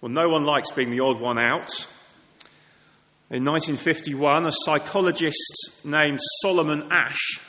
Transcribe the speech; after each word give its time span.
Well, 0.00 0.12
no 0.12 0.28
one 0.28 0.44
likes 0.44 0.72
being 0.72 0.90
the 0.90 1.00
odd 1.00 1.20
one 1.20 1.38
out. 1.38 1.70
In 3.30 3.44
1951, 3.44 4.46
a 4.46 4.52
psychologist 4.52 5.80
named 5.84 6.20
Solomon 6.42 6.88
Asch 6.92 7.40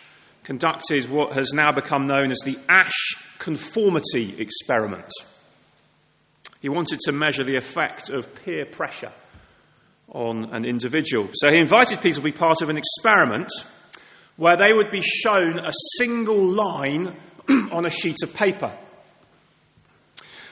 conducted 0.43 1.09
what 1.09 1.33
has 1.33 1.51
now 1.53 1.71
become 1.71 2.07
known 2.07 2.31
as 2.31 2.39
the 2.45 2.57
Asch 2.69 3.15
conformity 3.37 4.39
experiment. 4.39 5.09
He 6.61 6.69
wanted 6.69 6.99
to 7.01 7.11
measure 7.11 7.43
the 7.43 7.57
effect 7.57 8.09
of 8.09 8.33
peer 8.43 8.65
pressure 8.65 9.11
on 10.09 10.45
an 10.53 10.63
individual. 10.63 11.29
So 11.33 11.51
he 11.51 11.57
invited 11.57 12.01
people 12.01 12.17
to 12.17 12.21
be 12.21 12.31
part 12.31 12.61
of 12.61 12.69
an 12.69 12.77
experiment 12.77 13.51
where 14.37 14.57
they 14.57 14.71
would 14.71 14.89
be 14.89 15.01
shown 15.01 15.59
a 15.59 15.73
single 15.97 16.43
line 16.43 17.15
on 17.49 17.85
a 17.85 17.89
sheet 17.89 18.23
of 18.23 18.33
paper. 18.33 18.75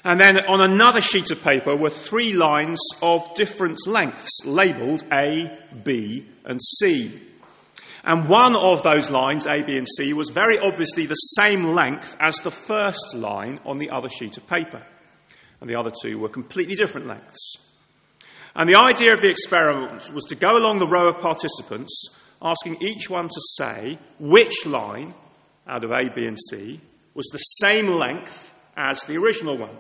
And 0.05 0.21
then 0.21 0.37
on 0.47 0.63
another 0.63 1.01
sheet 1.01 1.31
of 1.31 1.43
paper 1.43 1.75
were 1.75 1.89
three 1.89 2.33
lines 2.33 2.79
of 3.01 3.33
different 3.33 3.79
lengths, 3.87 4.45
labelled 4.45 5.03
A, 5.11 5.49
B, 5.83 6.29
and 6.45 6.61
C. 6.61 7.19
And 8.03 8.29
one 8.29 8.55
of 8.55 8.83
those 8.83 9.09
lines, 9.09 9.47
A, 9.47 9.63
B, 9.63 9.75
and 9.75 9.87
C, 9.97 10.13
was 10.13 10.29
very 10.29 10.59
obviously 10.59 11.07
the 11.07 11.15
same 11.15 11.63
length 11.63 12.15
as 12.19 12.35
the 12.35 12.51
first 12.51 13.15
line 13.15 13.59
on 13.65 13.79
the 13.79 13.89
other 13.89 14.07
sheet 14.07 14.37
of 14.37 14.45
paper. 14.45 14.85
And 15.59 15.67
the 15.67 15.79
other 15.79 15.91
two 16.03 16.19
were 16.19 16.29
completely 16.29 16.75
different 16.75 17.07
lengths. 17.07 17.55
And 18.55 18.69
the 18.69 18.79
idea 18.79 19.11
of 19.11 19.21
the 19.21 19.31
experiment 19.31 20.13
was 20.13 20.25
to 20.25 20.35
go 20.35 20.55
along 20.55 20.77
the 20.77 20.87
row 20.87 21.09
of 21.09 21.19
participants, 21.19 22.09
asking 22.43 22.77
each 22.79 23.09
one 23.09 23.27
to 23.27 23.41
say 23.57 23.97
which 24.19 24.67
line 24.67 25.15
out 25.67 25.83
of 25.83 25.89
A, 25.89 26.11
B, 26.11 26.27
and 26.27 26.37
C 26.51 26.79
was 27.15 27.25
the 27.31 27.39
same 27.39 27.87
length 27.87 28.53
as 28.77 29.01
the 29.05 29.17
original 29.17 29.57
one. 29.57 29.75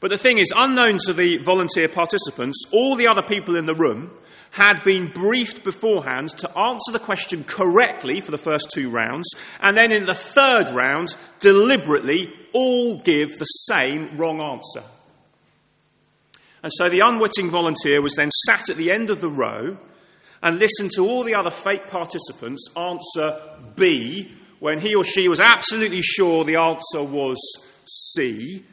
But 0.00 0.08
the 0.08 0.18
thing 0.18 0.38
is, 0.38 0.52
unknown 0.56 0.96
to 1.04 1.12
the 1.12 1.38
volunteer 1.38 1.86
participants, 1.88 2.64
all 2.72 2.96
the 2.96 3.06
other 3.06 3.22
people 3.22 3.56
in 3.56 3.66
the 3.66 3.74
room 3.74 4.10
had 4.50 4.82
been 4.82 5.08
briefed 5.08 5.62
beforehand 5.62 6.30
to 6.38 6.58
answer 6.58 6.90
the 6.90 6.98
question 6.98 7.44
correctly 7.44 8.20
for 8.20 8.30
the 8.30 8.38
first 8.38 8.70
two 8.74 8.90
rounds, 8.90 9.28
and 9.60 9.76
then 9.76 9.92
in 9.92 10.06
the 10.06 10.14
third 10.14 10.70
round, 10.70 11.14
deliberately 11.38 12.32
all 12.52 12.98
give 12.98 13.38
the 13.38 13.44
same 13.44 14.16
wrong 14.16 14.40
answer. 14.40 14.82
And 16.62 16.72
so 16.74 16.88
the 16.88 17.00
unwitting 17.00 17.50
volunteer 17.50 18.02
was 18.02 18.14
then 18.16 18.30
sat 18.46 18.70
at 18.70 18.76
the 18.76 18.90
end 18.90 19.10
of 19.10 19.20
the 19.20 19.30
row 19.30 19.78
and 20.42 20.58
listened 20.58 20.90
to 20.96 21.06
all 21.06 21.22
the 21.22 21.34
other 21.34 21.50
fake 21.50 21.88
participants 21.88 22.68
answer 22.76 23.40
B 23.76 24.32
when 24.58 24.80
he 24.80 24.94
or 24.94 25.04
she 25.04 25.28
was 25.28 25.40
absolutely 25.40 26.02
sure 26.02 26.44
the 26.44 26.56
answer 26.56 27.02
was 27.02 27.38
C 27.86 28.64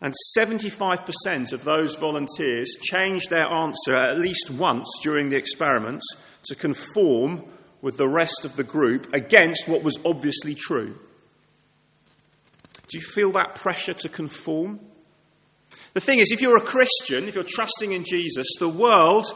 and 0.00 0.14
75% 0.36 1.52
of 1.52 1.64
those 1.64 1.96
volunteers 1.96 2.76
changed 2.80 3.30
their 3.30 3.50
answer 3.52 3.96
at 3.96 4.18
least 4.18 4.50
once 4.50 4.88
during 5.02 5.28
the 5.28 5.36
experiment 5.36 6.02
to 6.44 6.54
conform 6.54 7.44
with 7.82 7.96
the 7.96 8.08
rest 8.08 8.44
of 8.44 8.56
the 8.56 8.64
group 8.64 9.12
against 9.12 9.68
what 9.68 9.82
was 9.82 9.98
obviously 10.04 10.54
true. 10.54 10.96
Do 12.88 12.98
you 12.98 13.02
feel 13.02 13.32
that 13.32 13.56
pressure 13.56 13.94
to 13.94 14.08
conform? 14.08 14.80
The 15.94 16.00
thing 16.00 16.20
is, 16.20 16.30
if 16.30 16.40
you're 16.40 16.56
a 16.56 16.62
Christian, 16.62 17.28
if 17.28 17.34
you're 17.34 17.44
trusting 17.44 17.92
in 17.92 18.04
Jesus, 18.04 18.46
the 18.58 18.68
world 18.68 19.26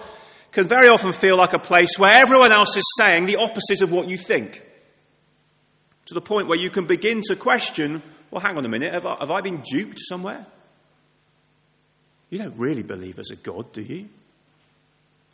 can 0.52 0.68
very 0.68 0.88
often 0.88 1.12
feel 1.12 1.36
like 1.36 1.55
a 1.55 1.58
place 1.58 1.98
where 1.98 2.10
everyone 2.10 2.52
else 2.52 2.77
is 2.77 2.94
saying 2.96 3.27
the 3.27 3.36
opposite 3.36 3.83
of 3.83 3.90
what 3.90 4.08
you 4.08 4.16
think. 4.16 4.62
To 6.06 6.14
the 6.14 6.20
point 6.20 6.48
where 6.48 6.58
you 6.58 6.70
can 6.70 6.86
begin 6.86 7.20
to 7.28 7.36
question 7.36 8.02
well, 8.33 8.41
hang 8.41 8.56
on 8.56 8.64
a 8.64 8.69
minute, 8.69 8.94
have 8.94 9.05
I, 9.05 9.16
have 9.20 9.30
I 9.30 9.42
been 9.42 9.61
duped 9.61 10.00
somewhere? 10.00 10.47
You 12.30 12.39
don't 12.39 12.56
really 12.56 12.83
believe 12.83 13.16
there's 13.16 13.30
a 13.30 13.36
God, 13.36 13.72
do 13.74 13.83
you? 13.83 14.08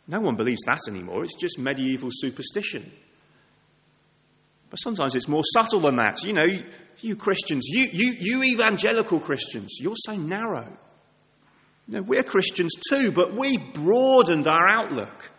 No 0.05 0.19
one 0.19 0.35
believes 0.35 0.63
that 0.65 0.81
anymore. 0.89 1.23
It's 1.23 1.35
just 1.35 1.57
medieval 1.57 2.09
superstition. 2.11 2.91
But 4.69 4.77
sometimes 4.77 5.15
it's 5.15 5.29
more 5.29 5.43
subtle 5.53 5.79
than 5.79 5.95
that. 5.95 6.23
You 6.23 6.33
know, 6.33 6.47
you 6.99 7.15
Christians, 7.15 7.67
you, 7.69 7.87
you, 7.89 8.15
you 8.19 8.43
evangelical 8.43 9.21
Christians, 9.21 9.77
you're 9.79 9.95
so 9.95 10.17
narrow. 10.17 10.67
You 11.87 11.95
know, 11.95 12.01
we're 12.01 12.23
Christians 12.23 12.73
too, 12.89 13.13
but 13.13 13.33
we 13.33 13.57
broadened 13.57 14.47
our 14.47 14.67
outlook. 14.67 15.31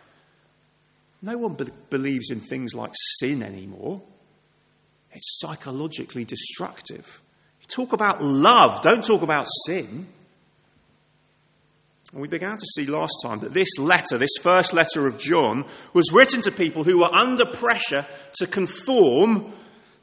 No 1.21 1.37
one 1.37 1.55
be- 1.55 1.67
believes 1.91 2.31
in 2.31 2.41
things 2.41 2.75
like 2.75 2.93
sin 3.19 3.43
anymore. 3.43 4.01
It's 5.13 5.39
psychologically 5.41 6.25
destructive. 6.25 7.21
Talk 7.71 7.93
about 7.93 8.23
love, 8.23 8.83
don't 8.83 9.05
talk 9.05 9.23
about 9.23 9.47
sin. 9.67 10.07
And 12.13 12.21
we 12.21 12.27
began 12.27 12.57
to 12.57 12.67
see 12.75 12.87
last 12.87 13.15
time 13.23 13.41
that 13.41 13.55
this 13.55 13.79
letter, 13.79 14.19
this 14.19 14.37
first 14.41 14.73
letter 14.73 15.07
of 15.07 15.19
John, 15.19 15.65
was 15.93 16.13
written 16.13 16.41
to 16.43 16.51
people 16.51 16.83
who 16.83 16.99
were 16.99 17.15
under 17.15 17.47
pressure 17.47 18.07
to 18.35 18.47
conform 18.49 19.53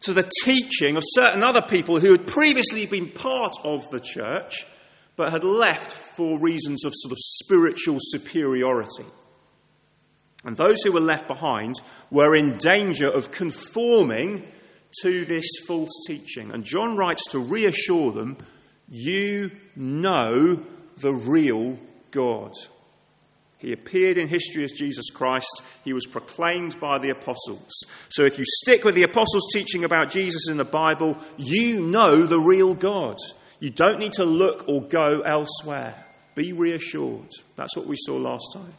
to 0.02 0.14
the 0.14 0.30
teaching 0.44 0.96
of 0.96 1.04
certain 1.06 1.44
other 1.44 1.62
people 1.62 2.00
who 2.00 2.12
had 2.12 2.28
previously 2.28 2.86
been 2.86 3.10
part 3.10 3.54
of 3.64 3.90
the 3.92 4.00
church 4.00 4.66
but 5.18 5.32
had 5.32 5.44
left 5.44 5.92
for 5.92 6.40
reasons 6.40 6.86
of 6.86 6.94
sort 6.96 7.12
of 7.12 7.18
spiritual 7.20 7.98
superiority. 8.00 9.06
And 10.46 10.56
those 10.56 10.84
who 10.84 10.94
were 10.94 11.02
left 11.02 11.28
behind 11.28 11.76
were 12.12 12.36
in 12.36 12.58
danger 12.58 13.10
of 13.10 13.32
conforming 13.32 14.48
to 15.02 15.26
this 15.26 15.48
false 15.66 16.06
teaching. 16.08 16.52
And 16.52 16.64
John 16.64 16.96
writes 16.96 17.32
to 17.32 17.40
reassure 17.40 18.12
them 18.12 18.38
you 18.90 19.52
know 19.76 20.64
the 20.98 21.14
real 21.14 21.78
God. 22.12 22.54
He 23.60 23.74
appeared 23.74 24.18
in 24.18 24.28
history 24.28 24.64
as 24.64 24.72
Jesus 24.72 25.10
Christ. 25.10 25.64
He 25.84 25.94
was 25.94 26.06
proclaimed 26.06 26.80
by 26.80 27.00
the 27.00 27.10
apostles. 27.10 27.74
So 28.10 28.24
if 28.26 28.38
you 28.38 28.46
stick 28.46 28.84
with 28.84 28.96
the 28.96 29.04
apostles' 29.04 29.52
teaching 29.52 29.84
about 29.84 30.10
Jesus 30.10 30.48
in 30.50 30.58
the 30.58 30.66
Bible, 30.66 31.18
you 31.38 31.82
know 31.82 32.26
the 32.26 32.40
real 32.40 32.76
God. 32.76 33.18
You 33.60 33.72
don't 33.72 34.00
need 34.00 34.14
to 34.14 34.26
look 34.26 34.66
or 34.68 34.84
go 34.84 35.22
elsewhere. 35.22 36.06
Be 36.36 36.54
reassured. 36.54 37.32
That's 37.56 37.76
what 37.76 37.88
we 37.88 37.96
saw 37.98 38.16
last 38.16 38.54
time. 38.54 38.74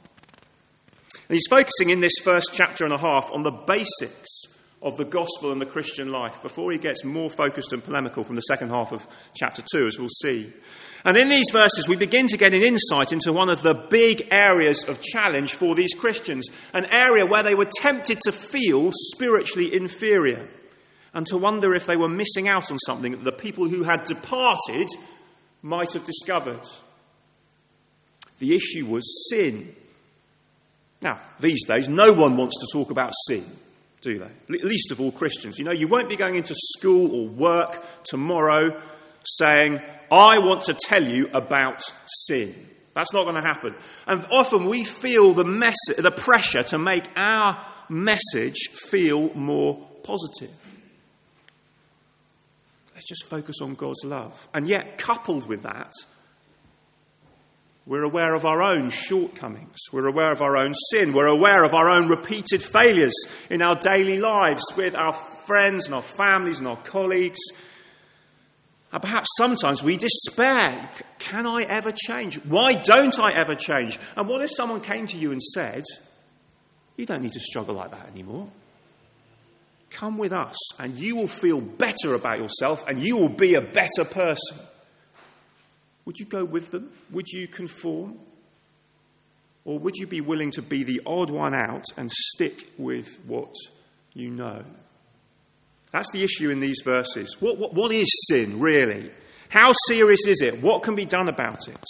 And 1.29 1.35
he's 1.35 1.49
focusing 1.51 1.91
in 1.91 2.01
this 2.01 2.15
first 2.23 2.51
chapter 2.53 2.85
and 2.85 2.93
a 2.93 2.99
half 2.99 3.31
on 3.33 3.43
the 3.43 3.51
basics 3.51 4.45
of 4.81 4.97
the 4.97 5.05
gospel 5.05 5.51
and 5.51 5.61
the 5.61 5.67
Christian 5.67 6.13
life 6.13 6.41
before 6.43 6.71
he 6.71 6.79
gets 6.79 7.05
more 7.05 7.29
focused 7.29 7.73
and 7.73 7.83
polemical 7.83 8.23
from 8.23 8.37
the 8.37 8.43
second 8.43 8.71
half 8.71 8.93
of 8.93 9.07
chapter 9.35 9.63
2, 9.73 9.87
as 9.87 9.99
we'll 9.99 10.09
see. 10.09 10.53
And 11.05 11.17
in 11.17 11.29
these 11.29 11.51
verses, 11.53 11.89
we 11.89 11.97
begin 11.97 12.27
to 12.29 12.37
get 12.37 12.55
an 12.55 12.63
insight 12.63 13.13
into 13.13 13.33
one 13.33 13.51
of 13.51 13.63
the 13.63 13.75
big 13.75 14.29
areas 14.31 14.85
of 14.85 15.01
challenge 15.01 15.55
for 15.55 15.75
these 15.75 15.95
Christians, 15.95 16.49
an 16.73 16.87
area 16.87 17.27
where 17.27 17.43
they 17.43 17.55
were 17.55 17.69
tempted 17.81 18.21
to 18.21 18.33
feel 18.33 18.91
spiritually 18.93 19.75
inferior 19.75 20.49
and 21.13 21.27
to 21.27 21.39
wonder 21.39 21.75
if 21.75 21.87
they 21.87 21.97
were 21.97 22.09
missing 22.09 22.47
out 22.47 22.71
on 22.71 22.79
something 22.79 23.13
that 23.13 23.25
the 23.25 23.33
people 23.33 23.69
who 23.69 23.83
had 23.83 24.05
departed 24.05 24.89
might 25.63 25.93
have 25.93 26.05
discovered. 26.05 26.65
The 28.39 28.55
issue 28.55 28.87
was 28.87 29.29
sin. 29.31 29.75
Now, 31.01 31.21
these 31.41 31.65
days, 31.65 31.89
no 31.89 32.13
one 32.13 32.37
wants 32.37 32.57
to 32.59 32.67
talk 32.73 32.91
about 32.91 33.13
sin 33.27 33.45
do 34.01 34.19
they? 34.19 34.59
Least 34.59 34.93
of 34.93 35.01
all 35.01 35.13
Christians. 35.13 35.59
You 35.59 35.65
know, 35.65 35.73
you 35.73 35.89
won't 35.89 36.09
be 36.09 36.17
going 36.17 36.37
into 36.37 36.55
school 36.57 37.15
or 37.15 37.29
work 37.29 37.85
tomorrow 38.05 38.81
saying, 39.25 39.81
I 40.11 40.39
want 40.39 40.63
to 40.65 40.75
tell 40.75 41.07
you 41.07 41.29
about 41.33 41.83
sin. 42.07 42.55
That's 42.95 43.13
not 43.13 43.25
going 43.25 43.37
to 43.37 43.49
happen. 43.49 43.75
And 44.07 44.27
often 44.31 44.67
we 44.67 44.85
feel 44.85 45.33
the, 45.33 45.45
mess- 45.45 45.75
the 45.97 46.11
pressure 46.11 46.63
to 46.65 46.79
make 46.79 47.05
our 47.17 47.65
message 47.89 48.69
feel 48.73 49.33
more 49.35 49.87
positive. 50.03 50.51
Let's 52.95 53.09
just 53.09 53.27
focus 53.27 53.57
on 53.63 53.75
God's 53.75 54.05
love. 54.05 54.49
And 54.53 54.67
yet, 54.67 54.99
coupled 54.99 55.47
with 55.47 55.63
that, 55.63 55.93
we're 57.89 58.03
aware 58.03 58.35
of 58.35 58.45
our 58.45 58.61
own 58.61 58.91
shortcomings. 58.91 59.79
We're 59.93 60.09
aware 60.09 60.31
of 60.31 60.43
our 60.43 60.59
own 60.59 60.75
sin. 60.91 61.15
We're 61.15 61.27
aware 61.27 61.65
of 61.65 61.73
our 61.73 61.89
own 61.89 62.07
repeated 62.07 62.63
failures 62.63 63.15
in 63.49 63.63
our 63.63 63.77
daily 63.77 64.19
lives 64.19 64.63
with 64.77 64.95
our 64.95 65.15
friends 65.47 65.87
and 65.87 65.95
our 65.95 66.03
families 66.03 66.59
and 66.59 66.69
our 66.69 66.77
colleagues. 66.77 67.41
And 68.93 69.01
perhaps 69.01 69.31
sometimes 69.39 69.83
we 69.83 69.97
despair. 69.97 70.91
Can 71.19 71.47
I 71.47 71.63
ever 71.63 71.91
change? 71.91 72.37
Why 72.45 72.75
don't 72.75 73.19
I 73.19 73.33
ever 73.33 73.55
change? 73.55 73.99
And 74.17 74.29
what 74.29 74.43
if 74.43 74.51
someone 74.55 74.83
came 74.83 75.07
to 75.07 75.17
you 75.17 75.33
and 75.33 75.43
said, 75.43 75.85
You 76.99 77.07
don't 77.07 77.23
need 77.23 77.33
to 77.33 77.41
struggle 77.41 77.75
like 77.75 77.93
that 77.93 78.11
anymore? 78.11 78.51
Come 79.89 80.19
with 80.19 80.35
us 80.35 80.79
and 80.79 80.95
you 80.95 81.17
will 81.17 81.27
feel 81.27 81.63
better 81.63 82.15
about 82.15 82.39
yourself 82.39 82.87
and 82.87 83.01
you 83.01 83.17
will 83.17 83.31
be 83.31 83.55
a 83.55 83.63
better 83.63 84.05
person. 84.05 84.59
Would 86.09 86.19
you 86.19 86.25
go 86.25 86.43
with 86.43 86.71
them? 86.71 86.91
Would 87.11 87.29
you 87.29 87.47
conform? 87.47 88.19
Or 89.67 89.79
would 89.79 89.97
you 89.97 90.07
be 90.07 90.23
willing 90.23 90.51
to 90.53 90.63
be 90.63 90.83
the 90.83 91.03
odd 91.05 91.29
one 91.29 91.55
out 91.55 91.85
and 91.99 92.11
stick 92.11 92.67
with 92.79 93.21
what 93.27 93.55
you 94.15 94.31
know? 94.31 94.65
That's 95.93 96.11
the 96.11 96.25
issue 96.25 96.49
in 96.49 96.61
these 96.61 96.81
verses. 96.83 97.37
What, 97.41 97.59
what, 97.59 97.75
what 97.75 97.93
is 97.93 98.09
sin, 98.27 98.59
really? 98.59 99.11
How 99.51 99.73
serious 99.87 100.27
is 100.27 100.41
it? 100.41 100.63
What 100.63 100.83
can 100.83 100.95
be 100.95 101.05
done 101.05 101.29
about 101.29 101.69
it? 101.69 101.85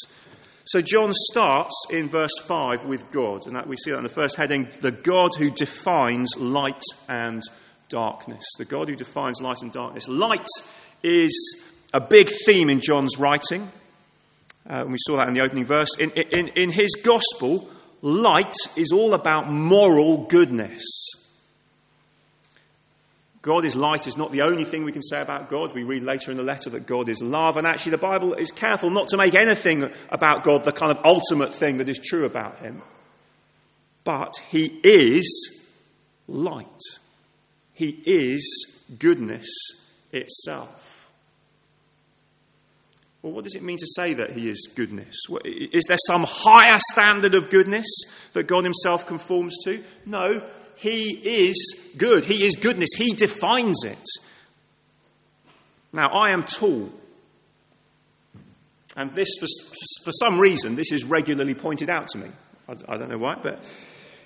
So 0.64 0.82
John 0.82 1.12
starts 1.12 1.76
in 1.88 2.08
verse 2.08 2.36
5 2.44 2.86
with 2.86 3.12
God, 3.12 3.46
and 3.46 3.54
that 3.54 3.68
we 3.68 3.76
see 3.76 3.92
that 3.92 3.98
in 3.98 4.02
the 4.02 4.10
first 4.10 4.34
heading 4.34 4.66
the 4.80 4.90
God 4.90 5.30
who 5.38 5.52
defines 5.52 6.36
light 6.36 6.82
and 7.08 7.40
darkness. 7.88 8.42
The 8.58 8.64
God 8.64 8.88
who 8.88 8.96
defines 8.96 9.40
light 9.40 9.62
and 9.62 9.70
darkness. 9.70 10.08
Light 10.08 10.48
is 11.04 11.62
a 11.94 12.00
big 12.00 12.28
theme 12.44 12.68
in 12.68 12.80
John's 12.80 13.16
writing. 13.16 13.70
Uh, 14.68 14.82
and 14.82 14.90
we 14.92 14.98
saw 15.00 15.16
that 15.16 15.28
in 15.28 15.34
the 15.34 15.40
opening 15.40 15.64
verse. 15.64 15.96
In, 15.98 16.10
in, 16.10 16.48
in 16.56 16.70
his 16.70 16.94
gospel, 17.02 17.70
light 18.02 18.54
is 18.76 18.92
all 18.92 19.14
about 19.14 19.50
moral 19.50 20.26
goodness. 20.26 20.84
God 23.40 23.64
is 23.64 23.76
light 23.76 24.06
is 24.06 24.16
not 24.16 24.32
the 24.32 24.42
only 24.42 24.64
thing 24.64 24.84
we 24.84 24.92
can 24.92 25.02
say 25.02 25.20
about 25.20 25.48
God. 25.48 25.72
We 25.72 25.84
read 25.84 26.02
later 26.02 26.30
in 26.30 26.36
the 26.36 26.42
letter 26.42 26.70
that 26.70 26.86
God 26.86 27.08
is 27.08 27.22
love, 27.22 27.56
and 27.56 27.66
actually, 27.66 27.92
the 27.92 27.98
Bible 27.98 28.34
is 28.34 28.50
careful 28.50 28.90
not 28.90 29.08
to 29.08 29.16
make 29.16 29.34
anything 29.34 29.90
about 30.10 30.42
God 30.42 30.64
the 30.64 30.72
kind 30.72 30.92
of 30.92 31.04
ultimate 31.04 31.54
thing 31.54 31.78
that 31.78 31.88
is 31.88 31.98
true 31.98 32.24
about 32.24 32.58
him. 32.58 32.82
But 34.04 34.34
he 34.50 34.66
is 34.82 35.56
light, 36.26 36.66
he 37.72 38.02
is 38.04 38.76
goodness 38.98 39.48
itself. 40.12 40.87
Well, 43.22 43.32
what 43.32 43.44
does 43.44 43.56
it 43.56 43.62
mean 43.62 43.78
to 43.78 43.86
say 43.96 44.14
that 44.14 44.30
he 44.32 44.48
is 44.48 44.68
goodness? 44.74 45.16
Is 45.44 45.84
there 45.88 45.98
some 46.06 46.24
higher 46.26 46.78
standard 46.92 47.34
of 47.34 47.50
goodness 47.50 47.86
that 48.32 48.44
God 48.44 48.64
himself 48.64 49.06
conforms 49.06 49.56
to? 49.64 49.82
No, 50.06 50.40
he 50.76 51.10
is 51.10 51.76
good. 51.96 52.24
He 52.24 52.44
is 52.46 52.54
goodness. 52.54 52.90
He 52.96 53.12
defines 53.12 53.82
it. 53.84 53.98
Now, 55.92 56.10
I 56.12 56.30
am 56.30 56.44
tall. 56.44 56.92
And 58.96 59.12
this, 59.12 59.28
for, 59.40 59.46
for 60.04 60.12
some 60.12 60.38
reason, 60.38 60.76
this 60.76 60.92
is 60.92 61.04
regularly 61.04 61.54
pointed 61.54 61.90
out 61.90 62.08
to 62.08 62.18
me. 62.18 62.28
I, 62.68 62.74
I 62.88 62.96
don't 62.96 63.10
know 63.10 63.18
why, 63.18 63.36
but 63.42 63.64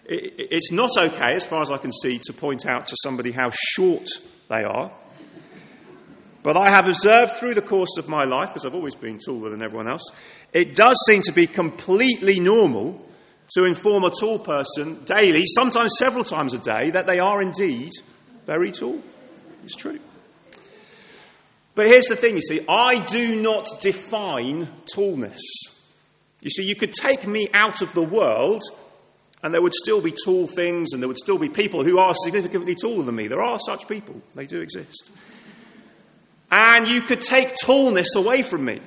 it, 0.05 0.35
it's 0.37 0.73
not 0.73 0.91
okay, 0.99 1.35
as 1.35 1.47
far 1.47 1.63
as 1.63 1.71
I 1.71 1.79
can 1.79 1.93
see, 1.93 2.19
to 2.25 2.33
point 2.33 2.67
out 2.67 2.89
to 2.89 2.97
somebody 3.03 3.33
how 3.33 3.51
short 3.51 4.09
they 4.49 4.65
are. 4.65 4.93
But 6.43 6.57
I 6.57 6.71
have 6.71 6.89
observed 6.89 7.33
through 7.33 7.55
the 7.55 7.63
course 7.63 7.97
of 7.99 8.09
my 8.09 8.25
life, 8.25 8.49
because 8.49 8.67
I've 8.67 8.75
always 8.75 8.97
been 8.97 9.19
taller 9.19 9.51
than 9.51 9.63
everyone 9.63 9.89
else, 9.89 10.11
it 10.53 10.75
does 10.75 10.97
seem 11.07 11.23
to 11.23 11.33
be 11.33 11.47
completely 11.47 12.41
normal 12.41 13.01
to 13.55 13.65
inform 13.65 14.05
a 14.05 14.11
tall 14.11 14.39
person 14.39 15.05
daily, 15.05 15.45
sometimes 15.47 15.93
several 15.99 16.25
times 16.25 16.55
a 16.55 16.59
day, 16.59 16.91
that 16.91 17.07
they 17.07 17.21
are 17.21 17.41
indeed 17.41 17.93
very 18.47 18.73
tall. 18.73 19.01
It's 19.65 19.77
true. 19.77 20.01
But 21.75 21.87
here's 21.87 22.07
the 22.07 22.17
thing 22.17 22.37
you 22.37 22.43
see, 22.43 22.61
I 22.69 23.05
do 23.05 23.41
not 23.41 23.67
define 23.81 24.69
tallness. 24.87 25.41
You 26.41 26.51
see, 26.51 26.65
you 26.65 26.75
could 26.75 26.93
take 26.93 27.27
me 27.27 27.49
out 27.55 27.83
of 27.83 27.93
the 27.95 28.03
world 28.03 28.63
and 29.43 29.55
there 29.55 29.63
would 29.63 29.75
still 29.75 30.01
be 30.01 30.13
tall 30.25 30.47
things 30.47 30.93
and 30.93 31.03
there 31.03 31.09
would 31.09 31.19
still 31.19 31.39
be 31.39 31.49
people 31.49 31.85
who 31.85 31.99
are 31.99 32.15
significantly 32.25 32.75
taller 32.75 33.05
than 33.05 33.15
me. 33.15 33.29
There 33.29 33.43
are 33.43 33.59
such 33.61 33.89
people, 33.89 34.21
they 34.35 34.47
do 34.47 34.61
exist. 34.61 35.11
And 36.53 36.87
you 36.87 37.01
could 37.01 37.23
take 37.23 37.55
tallness 37.57 38.15
away 38.15 38.43
from 38.43 38.67
me 38.67 38.83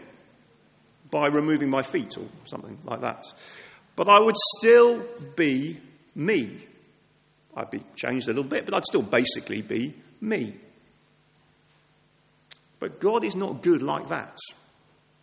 by 1.10 1.28
removing 1.28 1.72
my 1.72 1.82
feet 1.82 2.16
or 2.16 2.28
something 2.46 2.78
like 2.84 3.02
that. 3.02 3.26
But 3.96 4.08
I 4.08 4.20
would 4.20 4.36
still 4.58 5.04
be 5.36 5.80
me. 6.14 6.60
I'd 7.56 7.72
be 7.72 7.84
changed 7.96 8.28
a 8.28 8.30
little 8.30 8.44
bit, 8.44 8.66
but 8.66 8.76
I'd 8.76 8.86
still 8.86 9.02
basically 9.02 9.64
be 9.64 9.96
me. 10.22 10.54
But 12.80 13.00
God 13.00 13.24
is 13.24 13.36
not 13.36 13.64
good 13.64 13.82
like 13.82 14.10
that. 14.10 14.38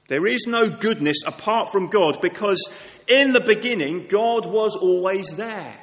There 0.08 0.26
is 0.26 0.46
no 0.48 0.68
goodness 0.68 1.18
apart 1.24 1.70
from 1.70 1.90
God 1.90 2.20
because 2.20 2.60
in 3.06 3.32
the 3.32 3.40
beginning, 3.40 4.06
God 4.08 4.46
was 4.46 4.74
always 4.74 5.28
there. 5.28 5.76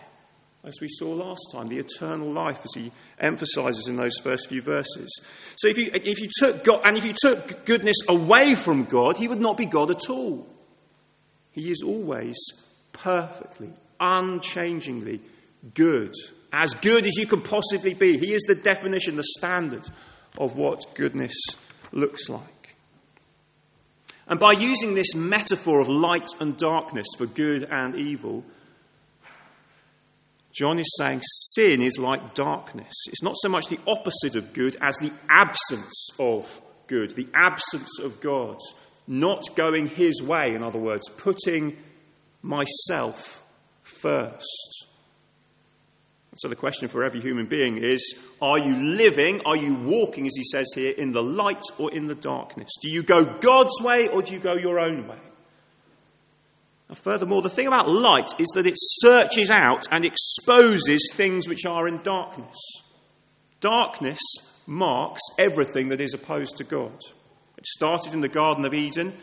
As 0.63 0.81
we 0.81 0.89
saw 0.89 1.11
last 1.11 1.51
time, 1.53 1.69
the 1.69 1.79
eternal 1.79 2.29
life, 2.29 2.59
as 2.65 2.71
he 2.75 2.91
emphasizes 3.17 3.88
in 3.88 3.95
those 3.95 4.17
first 4.17 4.50
few 4.50 4.61
verses. 4.61 5.09
So 5.56 5.69
if 5.69 5.77
you, 5.77 5.89
if 5.94 6.19
you 6.19 6.29
took 6.38 6.65
God, 6.65 6.81
and 6.83 6.97
if 6.97 7.06
you 7.06 7.13
took 7.17 7.65
goodness 7.65 7.95
away 8.09 8.56
from 8.56 8.83
God, 8.83 9.15
he 9.15 9.29
would 9.29 9.39
not 9.39 9.56
be 9.56 9.65
God 9.65 9.89
at 9.89 10.09
all. 10.09 10.45
He 11.51 11.71
is 11.71 11.81
always 11.81 12.38
perfectly, 12.91 13.71
unchangingly 14.00 15.21
good. 15.73 16.13
As 16.51 16.73
good 16.73 17.05
as 17.05 17.15
you 17.15 17.25
can 17.25 17.41
possibly 17.41 17.94
be. 17.94 18.17
He 18.17 18.33
is 18.33 18.41
the 18.47 18.55
definition, 18.55 19.15
the 19.15 19.23
standard 19.23 19.88
of 20.38 20.55
what 20.55 20.94
goodness 20.95 21.35
looks 21.91 22.27
like. 22.27 22.75
And 24.27 24.39
by 24.39 24.51
using 24.53 24.94
this 24.94 25.15
metaphor 25.15 25.79
of 25.79 25.89
light 25.89 26.27
and 26.39 26.57
darkness 26.57 27.07
for 27.17 27.25
good 27.25 27.67
and 27.69 27.95
evil, 27.95 28.44
John 30.59 30.77
is 30.77 30.94
saying 30.97 31.21
sin 31.23 31.81
is 31.81 31.97
like 31.97 32.35
darkness. 32.35 32.94
It's 33.07 33.23
not 33.23 33.35
so 33.38 33.47
much 33.47 33.69
the 33.69 33.79
opposite 33.88 34.35
of 34.35 34.51
good 34.51 34.75
as 34.81 34.97
the 34.97 35.13
absence 35.29 36.09
of 36.19 36.61
good, 36.88 37.15
the 37.15 37.29
absence 37.33 37.97
of 38.03 38.19
God, 38.19 38.57
not 39.07 39.56
going 39.56 39.88
his 39.88 40.21
way, 40.21 40.53
in 40.53 40.61
other 40.61 40.77
words, 40.77 41.07
putting 41.15 41.77
myself 42.41 43.41
first. 43.83 44.88
So, 46.35 46.50
the 46.50 46.57
question 46.57 46.89
for 46.89 47.05
every 47.05 47.21
human 47.21 47.45
being 47.45 47.77
is 47.77 48.15
Are 48.41 48.59
you 48.59 48.75
living, 48.75 49.39
are 49.45 49.55
you 49.55 49.75
walking, 49.75 50.27
as 50.27 50.33
he 50.35 50.44
says 50.44 50.67
here, 50.75 50.91
in 50.91 51.13
the 51.13 51.23
light 51.23 51.63
or 51.77 51.89
in 51.94 52.07
the 52.07 52.15
darkness? 52.15 52.69
Do 52.81 52.89
you 52.89 53.01
go 53.01 53.23
God's 53.39 53.81
way 53.81 54.09
or 54.09 54.21
do 54.21 54.33
you 54.33 54.39
go 54.39 54.55
your 54.55 54.81
own 54.81 55.07
way? 55.07 55.19
Now, 56.89 56.95
furthermore, 56.95 57.41
the 57.41 57.50
thing 57.50 57.68
about 57.68 57.88
light 57.88 58.30
is 58.39 58.47
that 58.56 58.68
it 58.68 58.75
searches 58.75 59.50
out 59.50 59.83
and 59.91 60.03
exposes 60.03 61.12
things 61.13 61.47
which 61.47 61.65
are 61.65 61.88
in 61.88 62.01
darkness. 62.01 62.57
Darkness 63.62 64.19
marks 64.65 65.21
everything 65.38 65.89
that 65.89 66.01
is 66.01 66.13
opposed 66.13 66.57
to 66.57 66.63
God. 66.63 66.97
It 67.57 67.68
started 67.68 68.13
in 68.13 68.21
the 68.21 68.27
Garden 68.27 68.65
of 68.65 68.74
Eden 68.74 69.13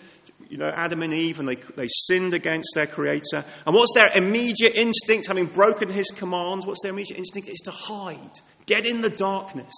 you 0.48 0.58
know, 0.58 0.70
Adam 0.74 1.02
and 1.02 1.12
Eve, 1.12 1.38
and 1.38 1.48
they, 1.48 1.56
they 1.56 1.88
sinned 1.88 2.34
against 2.34 2.72
their 2.74 2.86
Creator. 2.86 3.44
And 3.66 3.74
what's 3.74 3.94
their 3.94 4.10
immediate 4.14 4.74
instinct, 4.74 5.26
having 5.26 5.46
broken 5.46 5.90
His 5.90 6.06
commands? 6.14 6.66
What's 6.66 6.82
their 6.82 6.92
immediate 6.92 7.18
instinct? 7.18 7.48
Is 7.48 7.60
to 7.64 7.70
hide, 7.70 8.32
get 8.66 8.86
in 8.86 9.00
the 9.00 9.10
darkness, 9.10 9.72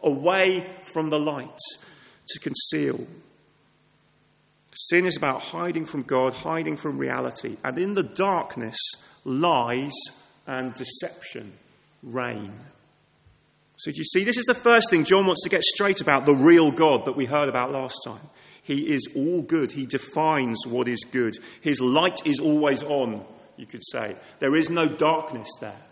away 0.00 0.66
from 0.92 1.10
the 1.10 1.18
light, 1.18 1.58
to 2.28 2.40
conceal. 2.40 3.06
Sin 4.90 5.06
is 5.06 5.16
about 5.16 5.42
hiding 5.42 5.86
from 5.86 6.02
God, 6.02 6.34
hiding 6.34 6.76
from 6.76 6.98
reality. 6.98 7.56
And 7.62 7.78
in 7.78 7.94
the 7.94 8.02
darkness, 8.02 8.76
lies 9.24 9.92
and 10.46 10.74
deception 10.74 11.52
reign. 12.02 12.52
So, 13.76 13.92
do 13.92 13.98
you 13.98 14.04
see? 14.04 14.24
This 14.24 14.38
is 14.38 14.44
the 14.44 14.54
first 14.54 14.90
thing 14.90 15.04
John 15.04 15.26
wants 15.26 15.44
to 15.44 15.48
get 15.48 15.62
straight 15.62 16.00
about 16.00 16.26
the 16.26 16.34
real 16.34 16.72
God 16.72 17.04
that 17.04 17.16
we 17.16 17.26
heard 17.26 17.48
about 17.48 17.70
last 17.70 17.96
time. 18.04 18.28
He 18.64 18.92
is 18.92 19.06
all 19.14 19.42
good. 19.42 19.70
He 19.70 19.86
defines 19.86 20.66
what 20.66 20.88
is 20.88 21.04
good. 21.10 21.34
His 21.60 21.80
light 21.80 22.26
is 22.26 22.40
always 22.40 22.82
on, 22.82 23.24
you 23.56 23.66
could 23.66 23.82
say. 23.84 24.16
There 24.40 24.56
is 24.56 24.68
no 24.68 24.86
darkness 24.86 25.48
there. 25.60 25.82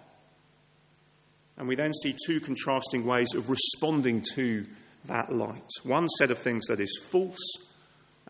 And 1.56 1.68
we 1.68 1.76
then 1.76 1.92
see 1.92 2.16
two 2.26 2.40
contrasting 2.40 3.04
ways 3.04 3.34
of 3.34 3.50
responding 3.50 4.24
to 4.34 4.66
that 5.06 5.32
light 5.32 5.68
one 5.82 6.08
set 6.08 6.30
of 6.30 6.38
things 6.38 6.66
that 6.66 6.80
is 6.80 7.00
false, 7.10 7.38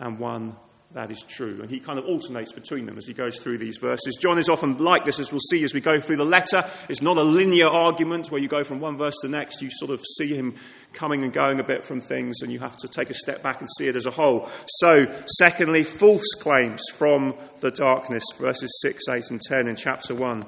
and 0.00 0.18
one 0.18 0.56
that 0.92 1.12
is 1.12 1.22
true. 1.22 1.60
And 1.60 1.70
he 1.70 1.78
kind 1.78 2.00
of 2.00 2.04
alternates 2.04 2.52
between 2.52 2.84
them 2.84 2.98
as 2.98 3.06
he 3.06 3.12
goes 3.12 3.38
through 3.38 3.58
these 3.58 3.76
verses. 3.76 4.16
John 4.16 4.38
is 4.38 4.48
often 4.48 4.76
like 4.78 5.04
this, 5.04 5.20
as 5.20 5.30
we'll 5.30 5.40
see 5.48 5.62
as 5.62 5.72
we 5.72 5.80
go 5.80 6.00
through 6.00 6.16
the 6.16 6.24
letter. 6.24 6.68
It's 6.88 7.00
not 7.00 7.16
a 7.16 7.22
linear 7.22 7.68
argument 7.68 8.28
where 8.32 8.40
you 8.40 8.48
go 8.48 8.64
from 8.64 8.80
one 8.80 8.98
verse 8.98 9.14
to 9.22 9.28
the 9.28 9.36
next. 9.36 9.62
You 9.62 9.70
sort 9.70 9.92
of 9.92 10.04
see 10.18 10.34
him 10.34 10.56
coming 10.92 11.22
and 11.22 11.32
going 11.32 11.60
a 11.60 11.64
bit 11.64 11.84
from 11.84 12.00
things, 12.00 12.42
and 12.42 12.52
you 12.52 12.58
have 12.58 12.76
to 12.78 12.88
take 12.88 13.08
a 13.08 13.14
step 13.14 13.40
back 13.40 13.60
and 13.60 13.68
see 13.78 13.86
it 13.86 13.94
as 13.94 14.06
a 14.06 14.10
whole. 14.10 14.48
So, 14.66 15.06
secondly, 15.38 15.84
false 15.84 16.34
claims 16.40 16.82
from 16.96 17.34
the 17.60 17.70
darkness, 17.70 18.24
verses 18.36 18.76
6, 18.82 19.08
8, 19.08 19.30
and 19.30 19.40
10 19.40 19.68
in 19.68 19.76
chapter 19.76 20.16
1. 20.16 20.44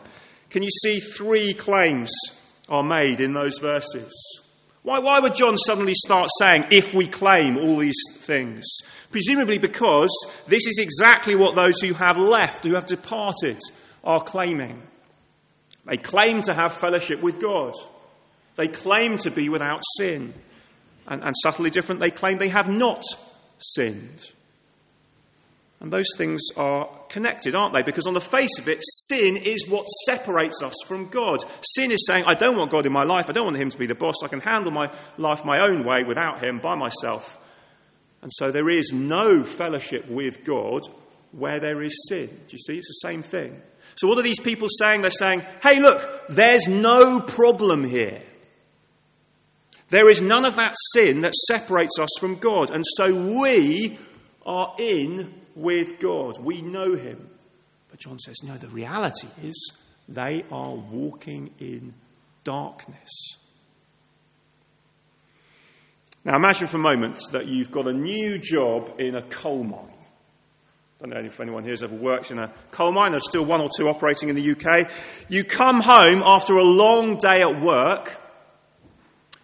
Can 0.50 0.64
you 0.64 0.70
see 0.82 0.98
three 0.98 1.54
claims 1.54 2.10
are 2.68 2.82
made 2.82 3.20
in 3.20 3.32
those 3.32 3.58
verses? 3.58 4.41
Why, 4.82 4.98
why 4.98 5.20
would 5.20 5.34
John 5.34 5.56
suddenly 5.56 5.94
start 5.94 6.28
saying, 6.40 6.66
if 6.70 6.92
we 6.92 7.06
claim 7.06 7.56
all 7.56 7.78
these 7.78 8.00
things? 8.14 8.64
Presumably 9.10 9.58
because 9.58 10.10
this 10.48 10.66
is 10.66 10.78
exactly 10.78 11.36
what 11.36 11.54
those 11.54 11.80
who 11.80 11.94
have 11.94 12.18
left, 12.18 12.64
who 12.64 12.74
have 12.74 12.86
departed, 12.86 13.60
are 14.02 14.22
claiming. 14.22 14.82
They 15.86 15.96
claim 15.96 16.42
to 16.42 16.54
have 16.54 16.74
fellowship 16.74 17.20
with 17.22 17.40
God. 17.40 17.74
They 18.56 18.68
claim 18.68 19.18
to 19.18 19.30
be 19.30 19.48
without 19.48 19.82
sin. 19.96 20.34
And, 21.06 21.22
and 21.22 21.34
subtly 21.42 21.70
different, 21.70 22.00
they 22.00 22.10
claim 22.10 22.38
they 22.38 22.48
have 22.48 22.68
not 22.68 23.04
sinned. 23.58 24.32
And 25.80 25.92
those 25.92 26.08
things 26.16 26.40
are 26.56 26.88
connected, 27.12 27.54
aren't 27.54 27.74
they? 27.74 27.82
Because 27.82 28.06
on 28.06 28.14
the 28.14 28.20
face 28.20 28.58
of 28.58 28.68
it, 28.68 28.78
sin 28.80 29.36
is 29.36 29.68
what 29.68 29.86
separates 30.06 30.62
us 30.62 30.74
from 30.86 31.08
God. 31.08 31.44
Sin 31.60 31.92
is 31.92 32.06
saying, 32.06 32.24
I 32.26 32.34
don't 32.34 32.56
want 32.56 32.72
God 32.72 32.86
in 32.86 32.92
my 32.92 33.04
life. 33.04 33.26
I 33.28 33.32
don't 33.32 33.44
want 33.44 33.58
Him 33.58 33.70
to 33.70 33.78
be 33.78 33.86
the 33.86 33.94
boss. 33.94 34.16
I 34.24 34.28
can 34.28 34.40
handle 34.40 34.72
my 34.72 34.90
life 35.18 35.44
my 35.44 35.60
own 35.60 35.84
way 35.84 36.02
without 36.02 36.42
Him, 36.42 36.58
by 36.58 36.74
myself. 36.74 37.38
And 38.22 38.32
so 38.32 38.50
there 38.50 38.68
is 38.68 38.92
no 38.92 39.44
fellowship 39.44 40.08
with 40.08 40.44
God 40.44 40.82
where 41.32 41.60
there 41.60 41.82
is 41.82 42.06
sin. 42.08 42.28
Do 42.28 42.52
you 42.52 42.58
see? 42.58 42.78
It's 42.78 42.88
the 42.88 43.08
same 43.08 43.22
thing. 43.22 43.60
So, 43.96 44.08
what 44.08 44.18
are 44.18 44.22
these 44.22 44.40
people 44.40 44.68
saying? 44.70 45.02
They're 45.02 45.10
saying, 45.10 45.42
hey, 45.62 45.80
look, 45.80 46.26
there's 46.28 46.66
no 46.66 47.20
problem 47.20 47.84
here. 47.84 48.22
There 49.90 50.08
is 50.08 50.22
none 50.22 50.46
of 50.46 50.56
that 50.56 50.74
sin 50.94 51.20
that 51.20 51.34
separates 51.34 51.98
us 52.00 52.08
from 52.18 52.36
God. 52.36 52.70
And 52.70 52.82
so 52.96 53.14
we 53.14 53.98
are 54.46 54.74
in 54.78 55.41
with 55.54 55.98
God. 55.98 56.38
We 56.42 56.60
know 56.60 56.94
Him. 56.94 57.28
But 57.90 58.00
John 58.00 58.18
says, 58.18 58.42
no, 58.42 58.56
the 58.56 58.68
reality 58.68 59.28
is 59.42 59.72
they 60.08 60.44
are 60.50 60.74
walking 60.74 61.50
in 61.58 61.94
darkness. 62.44 63.36
Now 66.24 66.36
imagine 66.36 66.68
for 66.68 66.76
a 66.76 66.80
moment 66.80 67.18
that 67.32 67.48
you've 67.48 67.72
got 67.72 67.88
a 67.88 67.92
new 67.92 68.38
job 68.38 69.00
in 69.00 69.16
a 69.16 69.22
coal 69.22 69.64
mine. 69.64 69.88
I 71.02 71.06
don't 71.06 71.10
know 71.10 71.26
if 71.26 71.40
anyone 71.40 71.64
here 71.64 71.72
has 71.72 71.82
ever 71.82 71.96
worked 71.96 72.30
in 72.30 72.38
a 72.38 72.52
coal 72.70 72.92
mine. 72.92 73.10
There's 73.10 73.26
still 73.26 73.44
one 73.44 73.60
or 73.60 73.68
two 73.76 73.88
operating 73.88 74.28
in 74.28 74.36
the 74.36 74.52
UK. 74.52 74.90
You 75.28 75.42
come 75.42 75.80
home 75.80 76.22
after 76.24 76.56
a 76.56 76.62
long 76.62 77.18
day 77.18 77.40
at 77.40 77.60
work 77.60 78.16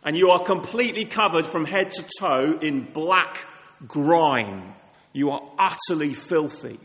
and 0.04 0.16
you 0.16 0.30
are 0.30 0.42
completely 0.44 1.04
covered 1.04 1.46
from 1.46 1.64
head 1.64 1.90
to 1.90 2.04
toe 2.20 2.58
in 2.60 2.84
black 2.92 3.44
grime. 3.86 4.72
You 5.18 5.32
are 5.32 5.42
utterly 5.58 6.14
filthy. 6.14 6.78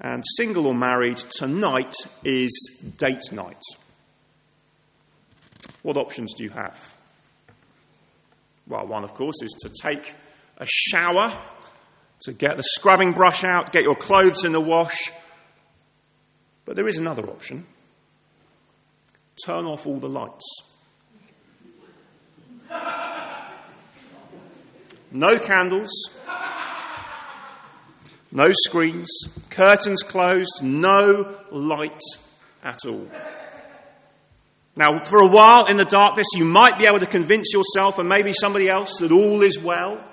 And 0.00 0.22
single 0.36 0.68
or 0.68 0.74
married, 0.74 1.16
tonight 1.16 1.92
is 2.22 2.52
date 2.96 3.32
night. 3.32 3.60
What 5.82 5.96
options 5.96 6.34
do 6.34 6.44
you 6.44 6.50
have? 6.50 6.96
Well, 8.68 8.86
one, 8.86 9.02
of 9.02 9.12
course, 9.14 9.42
is 9.42 9.50
to 9.62 9.70
take 9.82 10.14
a 10.56 10.66
shower, 10.68 11.42
to 12.20 12.32
get 12.32 12.58
the 12.58 12.62
scrubbing 12.62 13.10
brush 13.10 13.42
out, 13.42 13.72
get 13.72 13.82
your 13.82 13.96
clothes 13.96 14.44
in 14.44 14.52
the 14.52 14.60
wash. 14.60 15.10
But 16.64 16.76
there 16.76 16.86
is 16.86 16.98
another 16.98 17.28
option 17.28 17.66
turn 19.44 19.64
off 19.64 19.84
all 19.84 19.98
the 19.98 20.08
lights. 20.08 20.44
No 25.14 25.38
candles, 25.38 26.10
no 28.32 28.50
screens, 28.52 29.08
curtains 29.48 30.02
closed, 30.02 30.60
no 30.60 31.36
light 31.52 32.00
at 32.64 32.80
all. 32.84 33.08
Now, 34.74 34.98
for 34.98 35.20
a 35.20 35.26
while 35.28 35.66
in 35.66 35.76
the 35.76 35.84
darkness, 35.84 36.26
you 36.34 36.44
might 36.44 36.78
be 36.78 36.86
able 36.86 36.98
to 36.98 37.06
convince 37.06 37.52
yourself 37.54 38.00
and 38.00 38.08
maybe 38.08 38.32
somebody 38.32 38.68
else 38.68 38.98
that 38.98 39.12
all 39.12 39.44
is 39.44 39.56
well. 39.56 40.04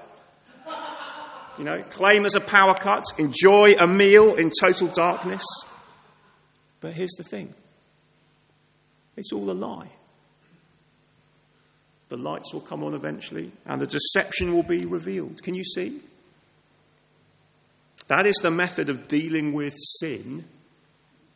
You 1.58 1.64
know, 1.64 1.82
claim 1.82 2.24
as 2.28 2.36
a 2.36 2.40
power 2.40 2.76
cut, 2.80 3.04
enjoy 3.18 3.74
a 3.80 3.88
meal 3.88 4.36
in 4.36 4.52
total 4.62 4.88
darkness. 4.88 5.44
But 6.80 6.94
here's 6.94 7.16
the 7.18 7.24
thing 7.24 7.56
it's 9.18 9.34
all 9.34 9.50
a 9.50 9.54
lie. 9.54 9.90
The 12.12 12.18
lights 12.18 12.54
will 12.54 12.60
come 12.60 12.84
on 12.84 12.94
eventually, 12.94 13.54
and 13.66 13.80
the 13.80 13.88
deception 13.88 14.54
will 14.54 14.64
be 14.64 14.86
revealed. 14.86 15.42
Can 15.42 15.56
you 15.56 15.64
see? 15.64 16.02
That 18.08 18.26
is 18.26 18.36
the 18.42 18.52
method 18.52 18.90
of 18.90 19.08
dealing 19.08 19.54
with 19.54 19.74
sin 19.78 20.44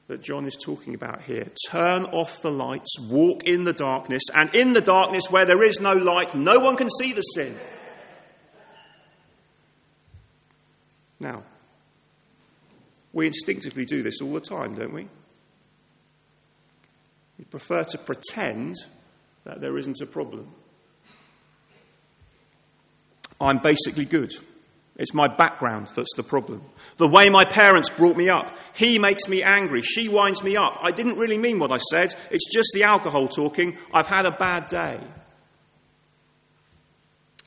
that 0.07 0.21
John 0.21 0.45
is 0.45 0.57
talking 0.57 0.93
about 0.93 1.21
here. 1.21 1.47
Turn 1.69 2.03
off 2.03 2.41
the 2.41 2.51
lights, 2.51 2.93
walk 2.99 3.45
in 3.45 3.63
the 3.63 3.71
darkness, 3.71 4.23
and 4.33 4.53
in 4.53 4.73
the 4.73 4.81
darkness 4.81 5.31
where 5.31 5.45
there 5.45 5.63
is 5.63 5.79
no 5.79 5.93
light, 5.93 6.35
no 6.35 6.59
one 6.59 6.75
can 6.75 6.89
see 6.89 7.13
the 7.13 7.21
sin. 7.21 7.57
Now, 11.21 11.43
we 13.13 13.27
instinctively 13.27 13.85
do 13.85 14.03
this 14.03 14.19
all 14.19 14.33
the 14.33 14.41
time, 14.41 14.75
don't 14.75 14.93
we? 14.93 15.07
We 17.39 17.45
prefer 17.45 17.85
to 17.85 17.97
pretend 17.97 18.75
that 19.45 19.61
there 19.61 19.77
isn't 19.77 20.01
a 20.01 20.05
problem. 20.05 20.53
I'm 23.45 23.59
basically 23.59 24.05
good. 24.05 24.33
It's 24.97 25.13
my 25.13 25.27
background 25.27 25.89
that's 25.95 26.15
the 26.15 26.23
problem. 26.23 26.63
The 26.97 27.07
way 27.07 27.29
my 27.29 27.43
parents 27.43 27.89
brought 27.89 28.15
me 28.15 28.29
up. 28.29 28.57
He 28.73 28.97
makes 28.97 29.27
me 29.27 29.43
angry. 29.43 29.81
She 29.81 30.07
winds 30.07 30.41
me 30.41 30.55
up. 30.55 30.79
I 30.81 30.91
didn't 30.91 31.17
really 31.17 31.37
mean 31.37 31.59
what 31.59 31.71
I 31.71 31.77
said. 31.77 32.15
It's 32.31 32.51
just 32.51 32.69
the 32.73 32.83
alcohol 32.83 33.27
talking. 33.27 33.77
I've 33.93 34.07
had 34.07 34.25
a 34.25 34.31
bad 34.31 34.67
day. 34.67 34.99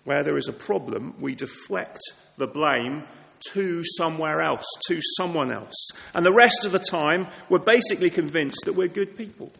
Where 0.04 0.22
there 0.22 0.38
is 0.38 0.48
a 0.48 0.52
problem, 0.52 1.14
we 1.20 1.34
deflect 1.34 1.98
the 2.36 2.46
blame 2.46 3.04
to 3.52 3.82
somewhere 3.84 4.42
else, 4.42 4.66
to 4.88 5.00
someone 5.16 5.52
else. 5.52 5.90
And 6.14 6.24
the 6.26 6.32
rest 6.32 6.64
of 6.64 6.72
the 6.72 6.78
time, 6.78 7.28
we're 7.48 7.58
basically 7.58 8.10
convinced 8.10 8.64
that 8.64 8.74
we're 8.74 8.88
good 8.88 9.16
people. 9.16 9.52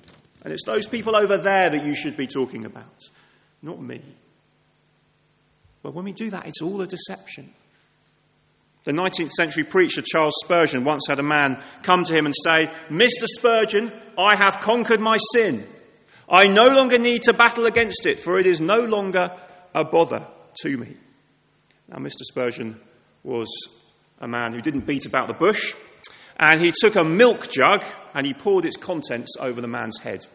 And 0.43 0.53
it's 0.53 0.65
those 0.67 0.87
people 0.87 1.17
over 1.17 1.37
there 1.37 1.71
that 1.71 1.85
you 1.85 1.95
should 1.95 2.17
be 2.17 2.27
talking 2.27 2.65
about, 2.65 3.03
not 3.63 3.81
me. 3.81 4.03
But 5.89 5.95
when 5.95 6.05
we 6.05 6.13
do 6.13 6.29
that, 6.29 6.47
it's 6.47 6.61
all 6.61 6.83
a 6.83 6.87
deception. 6.87 7.51
The 8.85 8.93
19th 8.93 9.31
century 9.31 9.65
preacher 9.65 10.03
Charles 10.03 10.35
Spurgeon 10.45 10.85
once 10.85 11.07
had 11.09 11.19
a 11.19 11.23
man 11.23 11.63
come 11.83 12.05
to 12.05 12.15
him 12.15 12.27
and 12.27 12.35
say, 12.45 12.71
Mr. 12.91 13.25
Spurgeon, 13.25 13.91
I 14.19 14.37
have 14.37 14.61
conquered 14.61 15.01
my 15.01 15.17
sin. 15.33 15.67
I 16.29 16.49
no 16.49 16.67
longer 16.75 16.99
need 16.99 17.23
to 17.23 17.33
battle 17.33 17.65
against 17.65 18.05
it, 18.05 18.21
for 18.21 18.39
it 18.39 18.47
is 18.47 18.61
no 18.61 18.81
longer 18.81 19.31
a 19.75 19.83
bother 19.83 20.27
to 20.61 20.77
me. 20.77 20.95
Now, 21.89 22.01
Mr. 22.01 22.21
Spurgeon 22.21 22.79
was 23.25 23.49
a 24.21 24.29
man 24.29 24.53
who 24.53 24.61
didn't 24.61 24.85
beat 24.85 25.07
about 25.07 25.29
the 25.29 25.33
bush, 25.33 25.75
and 26.37 26.61
he 26.61 26.71
took 26.79 26.97
a 26.97 27.03
milk 27.03 27.49
jug 27.49 27.83
and 28.13 28.27
he 28.27 28.35
poured 28.35 28.67
its 28.67 28.77
contents 28.77 29.37
over 29.41 29.63
the 29.63 29.69
man's 29.69 30.01
head. 30.01 30.27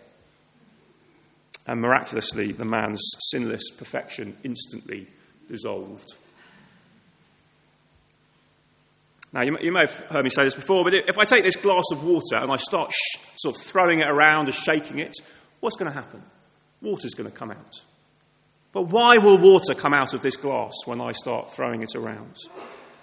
And 1.68 1.80
miraculously, 1.80 2.54
the 2.54 2.66
man's 2.66 3.08
sinless 3.30 3.70
perfection 3.70 4.36
instantly 4.44 5.10
dissolved. 5.48 6.14
Now, 9.34 9.44
you, 9.44 9.58
you, 9.62 9.72
may 9.72 9.82
have 9.82 9.94
heard 10.10 10.24
me 10.24 10.30
say 10.30 10.44
this 10.44 10.54
before, 10.54 10.84
but 10.84 10.94
if 10.94 11.18
I 11.18 11.26
take 11.26 11.44
this 11.44 11.56
glass 11.56 11.86
of 11.92 12.04
water 12.04 12.36
and 12.36 12.52
I 12.52 12.58
start 12.58 12.92
sh- 12.92 13.18
sort 13.36 13.56
of 13.56 13.62
throwing 13.64 14.00
it 14.00 14.08
around 14.08 14.46
and 14.46 14.54
shaking 14.54 15.00
it, 15.00 15.16
what's 15.60 15.76
going 15.76 15.92
to 15.92 15.98
happen? 15.98 16.22
Water's 16.82 17.16
going 17.16 17.30
to 17.30 17.36
come 17.36 17.50
out. 17.50 17.82
But 18.74 18.84
why 18.84 19.18
will 19.18 19.40
water 19.40 19.74
come 19.74 19.94
out 19.94 20.14
of 20.14 20.22
this 20.22 20.38
glass 20.38 20.74
when 20.86 21.02
I 21.02 21.14
start 21.14 21.52
throwing 21.52 21.82
it 21.82 21.96
around? 21.96 22.36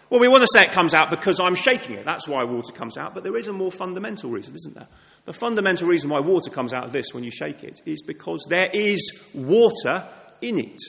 Well, 0.08 0.20
we 0.20 0.28
want 0.28 0.42
to 0.42 0.48
say 0.52 0.62
it 0.62 0.72
comes 0.72 0.94
out 0.94 1.10
because 1.10 1.40
I'm 1.40 1.54
shaking 1.54 1.96
it. 1.96 2.04
That's 2.04 2.26
why 2.26 2.42
water 2.44 2.72
comes 2.72 2.96
out. 2.96 3.14
But 3.14 3.22
there 3.22 3.36
is 3.36 3.46
a 3.46 3.52
more 3.52 3.70
fundamental 3.70 4.30
reason, 4.30 4.54
isn't 4.56 4.74
there? 4.74 4.88
The 5.24 5.32
fundamental 5.32 5.88
reason 5.88 6.10
why 6.10 6.20
water 6.20 6.50
comes 6.50 6.72
out 6.72 6.84
of 6.84 6.92
this 6.92 7.14
when 7.14 7.22
you 7.22 7.30
shake 7.30 7.62
it 7.62 7.80
is 7.86 8.02
because 8.02 8.44
there 8.48 8.68
is 8.72 9.12
water 9.32 10.08
in 10.40 10.58
it. 10.58 10.80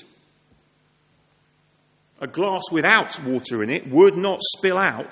A 2.22 2.28
glass 2.28 2.62
without 2.72 3.22
water 3.24 3.64
in 3.64 3.70
it 3.70 3.90
would 3.90 4.16
not 4.16 4.40
spill 4.58 4.78
out, 4.78 5.12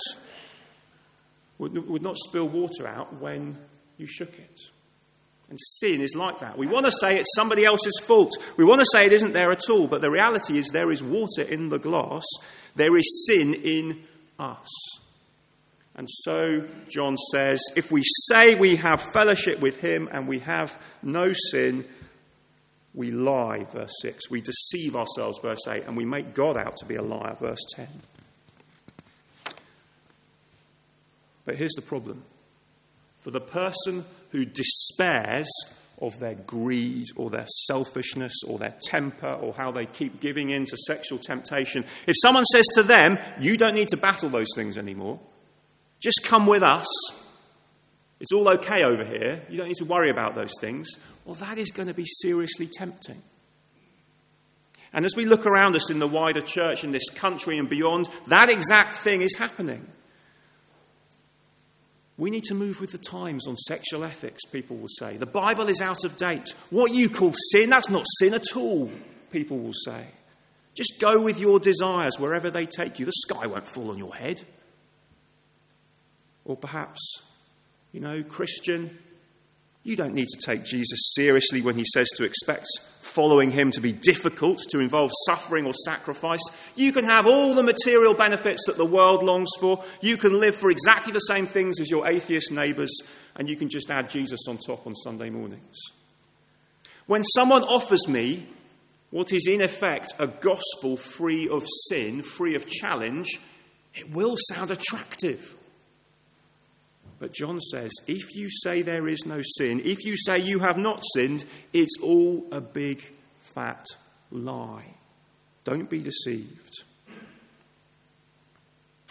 would, 1.57 1.89
would 1.89 2.03
not 2.03 2.17
spill 2.17 2.47
water 2.47 2.87
out 2.87 3.19
when 3.19 3.57
you 3.97 4.05
shook 4.05 4.33
it. 4.37 4.59
And 5.49 5.59
sin 5.59 6.01
is 6.01 6.15
like 6.15 6.39
that. 6.41 6.57
We 6.57 6.67
want 6.67 6.85
to 6.85 6.91
say 6.91 7.17
it's 7.17 7.35
somebody 7.35 7.65
else's 7.65 7.99
fault. 8.03 8.31
We 8.55 8.63
want 8.63 8.81
to 8.81 8.87
say 8.93 9.07
it 9.07 9.13
isn't 9.13 9.33
there 9.33 9.51
at 9.51 9.67
all. 9.69 9.87
But 9.87 10.01
the 10.01 10.11
reality 10.11 10.59
is 10.59 10.67
there 10.67 10.91
is 10.91 11.01
water 11.01 11.41
in 11.41 11.69
the 11.69 11.79
glass. 11.79 12.23
There 12.75 12.95
is 12.95 13.25
sin 13.27 13.55
in 13.55 14.03
us. 14.37 14.67
And 15.95 16.07
so 16.09 16.67
John 16.87 17.17
says 17.17 17.59
if 17.75 17.91
we 17.91 18.03
say 18.29 18.55
we 18.55 18.75
have 18.75 19.03
fellowship 19.11 19.59
with 19.59 19.77
him 19.77 20.07
and 20.11 20.27
we 20.27 20.39
have 20.39 20.79
no 21.01 21.33
sin, 21.33 21.85
we 22.99 23.11
lie, 23.11 23.63
verse 23.71 23.93
6. 24.01 24.29
We 24.29 24.41
deceive 24.41 24.93
ourselves, 24.93 25.39
verse 25.41 25.65
8, 25.65 25.85
and 25.87 25.95
we 25.95 26.03
make 26.03 26.33
God 26.33 26.57
out 26.57 26.75
to 26.77 26.85
be 26.85 26.95
a 26.95 27.01
liar, 27.01 27.33
verse 27.39 27.65
10. 27.73 27.87
But 31.45 31.55
here's 31.55 31.71
the 31.75 31.81
problem 31.81 32.23
for 33.19 33.31
the 33.31 33.39
person 33.39 34.03
who 34.31 34.43
despairs 34.43 35.49
of 36.01 36.19
their 36.19 36.35
greed 36.35 37.05
or 37.15 37.29
their 37.29 37.47
selfishness 37.67 38.33
or 38.45 38.59
their 38.59 38.75
temper 38.83 39.31
or 39.31 39.53
how 39.53 39.71
they 39.71 39.85
keep 39.85 40.19
giving 40.19 40.49
in 40.49 40.65
to 40.65 40.75
sexual 40.85 41.19
temptation, 41.19 41.85
if 42.05 42.15
someone 42.21 42.43
says 42.47 42.65
to 42.75 42.83
them, 42.83 43.17
You 43.39 43.55
don't 43.55 43.75
need 43.75 43.87
to 43.89 43.97
battle 43.97 44.29
those 44.29 44.53
things 44.55 44.77
anymore, 44.77 45.21
just 46.01 46.19
come 46.25 46.45
with 46.45 46.63
us, 46.63 46.85
it's 48.19 48.33
all 48.33 48.49
okay 48.49 48.83
over 48.83 49.03
here, 49.03 49.43
you 49.49 49.57
don't 49.57 49.67
need 49.67 49.77
to 49.77 49.85
worry 49.85 50.09
about 50.09 50.35
those 50.35 50.53
things, 50.59 50.89
well, 51.25 51.35
that 51.35 51.57
is 51.57 51.71
going 51.71 51.87
to 51.87 51.93
be 51.93 52.05
seriously 52.05 52.67
tempting. 52.67 53.21
And 54.91 55.05
as 55.05 55.15
we 55.15 55.25
look 55.25 55.45
around 55.45 55.75
us 55.75 55.91
in 55.91 55.99
the 55.99 56.07
wider 56.07 56.41
church, 56.41 56.83
in 56.83 56.91
this 56.91 57.09
country 57.09 57.57
and 57.57 57.69
beyond, 57.69 58.09
that 58.27 58.49
exact 58.49 58.95
thing 58.95 59.21
is 59.21 59.35
happening. 59.35 59.85
We 62.17 62.31
need 62.31 62.43
to 62.45 62.55
move 62.55 62.81
with 62.81 62.91
the 62.91 62.97
times 62.97 63.47
on 63.47 63.55
sexual 63.55 64.03
ethics, 64.03 64.43
people 64.51 64.75
will 64.77 64.89
say. 64.89 65.15
The 65.15 65.25
Bible 65.25 65.69
is 65.69 65.79
out 65.79 66.03
of 66.03 66.17
date. 66.17 66.53
What 66.69 66.91
you 66.91 67.09
call 67.09 67.33
sin, 67.51 67.69
that's 67.69 67.89
not 67.89 68.05
sin 68.19 68.33
at 68.33 68.57
all, 68.57 68.91
people 69.31 69.59
will 69.59 69.73
say. 69.73 70.05
Just 70.75 70.99
go 70.99 71.21
with 71.21 71.39
your 71.39 71.59
desires 71.59 72.17
wherever 72.17 72.49
they 72.49 72.65
take 72.65 72.99
you. 72.99 73.05
The 73.05 73.11
sky 73.11 73.47
won't 73.47 73.65
fall 73.65 73.91
on 73.91 73.97
your 73.97 74.13
head. 74.13 74.43
Or 76.43 76.57
perhaps, 76.57 77.21
you 77.91 77.99
know, 77.99 78.23
Christian, 78.23 78.97
you 79.83 79.95
don't 79.95 80.13
need 80.13 80.27
to 80.27 80.45
take 80.45 80.63
Jesus 80.63 81.13
seriously 81.15 81.61
when 81.61 81.75
he 81.75 81.85
says 81.93 82.07
to 82.17 82.23
expect 82.23 82.67
following 82.99 83.49
him 83.49 83.71
to 83.71 83.81
be 83.81 83.91
difficult, 83.91 84.59
to 84.69 84.79
involve 84.79 85.09
suffering 85.25 85.65
or 85.65 85.73
sacrifice. 85.73 86.41
You 86.75 86.91
can 86.91 87.05
have 87.05 87.25
all 87.25 87.55
the 87.55 87.63
material 87.63 88.13
benefits 88.13 88.65
that 88.67 88.77
the 88.77 88.85
world 88.85 89.23
longs 89.23 89.49
for. 89.59 89.83
You 90.01 90.17
can 90.17 90.39
live 90.39 90.55
for 90.55 90.69
exactly 90.69 91.13
the 91.13 91.19
same 91.19 91.45
things 91.45 91.79
as 91.79 91.89
your 91.89 92.07
atheist 92.07 92.51
neighbours, 92.51 92.91
and 93.35 93.49
you 93.49 93.55
can 93.55 93.69
just 93.69 93.89
add 93.89 94.09
Jesus 94.09 94.41
on 94.47 94.57
top 94.57 94.85
on 94.85 94.95
Sunday 94.95 95.29
mornings. 95.29 95.79
When 97.07 97.23
someone 97.23 97.63
offers 97.63 98.07
me 98.07 98.47
what 99.09 99.33
is 99.33 99.47
in 99.47 99.63
effect 99.63 100.13
a 100.19 100.27
gospel 100.27 100.97
free 100.97 101.47
of 101.49 101.65
sin, 101.87 102.21
free 102.21 102.53
of 102.55 102.67
challenge, 102.67 103.39
it 103.95 104.11
will 104.11 104.35
sound 104.37 104.69
attractive. 104.69 105.55
But 107.19 107.33
John 107.33 107.59
says, 107.59 107.91
if 108.07 108.33
you 108.35 108.49
say 108.49 108.81
there 108.81 109.07
is 109.07 109.25
no 109.25 109.41
sin, 109.57 109.81
if 109.83 110.05
you 110.05 110.15
say 110.15 110.39
you 110.39 110.59
have 110.59 110.77
not 110.77 111.03
sinned, 111.13 111.43
it's 111.73 111.97
all 112.01 112.47
a 112.51 112.61
big 112.61 113.03
fat 113.39 113.85
lie. 114.31 114.95
Don't 115.65 115.89
be 115.89 115.99
deceived. 115.99 116.83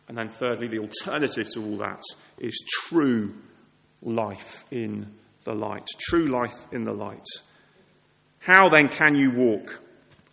And 0.08 0.16
then, 0.16 0.30
thirdly, 0.30 0.68
the 0.68 0.78
alternative 0.78 1.50
to 1.50 1.62
all 1.62 1.76
that 1.78 2.02
is 2.38 2.64
true 2.88 3.34
life 4.02 4.64
in 4.70 5.12
the 5.44 5.54
light. 5.54 5.86
True 6.00 6.28
life 6.28 6.66
in 6.72 6.84
the 6.84 6.94
light. 6.94 7.26
How 8.38 8.70
then 8.70 8.88
can 8.88 9.14
you 9.14 9.32
walk 9.32 9.80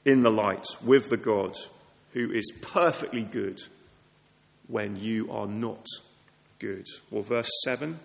in 0.05 0.21
the 0.21 0.29
light 0.29 0.65
with 0.81 1.09
the 1.09 1.17
God 1.17 1.57
who 2.13 2.31
is 2.31 2.49
perfectly 2.61 3.23
good 3.23 3.59
when 4.67 4.95
you 4.95 5.29
are 5.31 5.47
not 5.47 5.85
good. 6.59 6.85
Well, 7.11 7.23
verse 7.23 7.49
7 7.63 7.99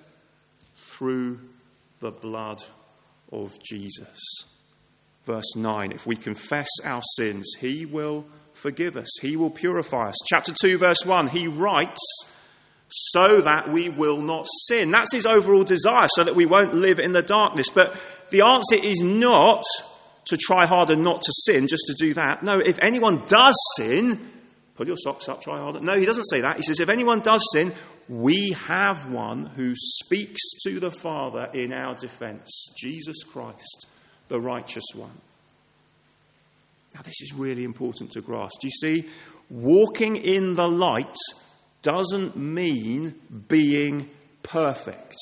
through 0.76 1.40
the 2.00 2.10
blood 2.10 2.62
of 3.32 3.58
Jesus. 3.62 4.18
Verse 5.24 5.56
9 5.56 5.92
if 5.92 6.06
we 6.06 6.16
confess 6.16 6.68
our 6.84 7.02
sins, 7.16 7.54
he 7.58 7.86
will 7.86 8.26
forgive 8.52 8.96
us, 8.96 9.08
he 9.20 9.36
will 9.36 9.50
purify 9.50 10.08
us. 10.08 10.16
Chapter 10.26 10.52
2, 10.52 10.78
verse 10.78 11.04
1 11.04 11.28
he 11.28 11.46
writes 11.46 12.00
so 12.90 13.40
that 13.40 13.70
we 13.70 13.88
will 13.88 14.20
not 14.20 14.46
sin. 14.66 14.90
That's 14.90 15.12
his 15.12 15.26
overall 15.26 15.62
desire, 15.62 16.08
so 16.08 16.24
that 16.24 16.34
we 16.34 16.46
won't 16.46 16.74
live 16.74 16.98
in 16.98 17.12
the 17.12 17.22
darkness. 17.22 17.68
But 17.72 17.96
the 18.30 18.42
answer 18.42 18.74
is 18.74 19.00
not 19.00 19.62
to 20.26 20.36
try 20.36 20.66
harder 20.66 20.96
not 20.96 21.22
to 21.22 21.32
sin, 21.44 21.68
just 21.68 21.84
to 21.86 21.94
do 21.98 22.14
that. 22.14 22.42
No, 22.42 22.58
if 22.58 22.78
anyone 22.82 23.24
does 23.26 23.56
sin, 23.76 24.30
pull 24.74 24.86
your 24.86 24.96
socks 24.96 25.28
up, 25.28 25.40
try 25.40 25.58
harder. 25.58 25.80
No, 25.80 25.96
he 25.96 26.04
doesn't 26.04 26.24
say 26.24 26.40
that. 26.40 26.56
He 26.56 26.62
says, 26.62 26.80
if 26.80 26.88
anyone 26.88 27.20
does 27.20 27.46
sin, 27.52 27.72
we 28.10 28.56
have 28.66 29.08
one 29.08 29.46
who 29.46 29.72
speaks 29.76 30.40
to 30.64 30.80
the 30.80 30.90
Father 30.90 31.48
in 31.54 31.72
our 31.72 31.94
defense 31.94 32.66
Jesus 32.76 33.22
Christ, 33.22 33.86
the 34.26 34.40
righteous 34.40 34.84
one. 34.96 35.16
Now, 36.92 37.02
this 37.02 37.20
is 37.20 37.32
really 37.32 37.62
important 37.62 38.10
to 38.12 38.20
grasp. 38.20 38.64
You 38.64 38.70
see, 38.70 39.08
walking 39.48 40.16
in 40.16 40.54
the 40.54 40.66
light 40.66 41.16
doesn't 41.82 42.36
mean 42.36 43.14
being 43.46 44.10
perfect. 44.42 45.16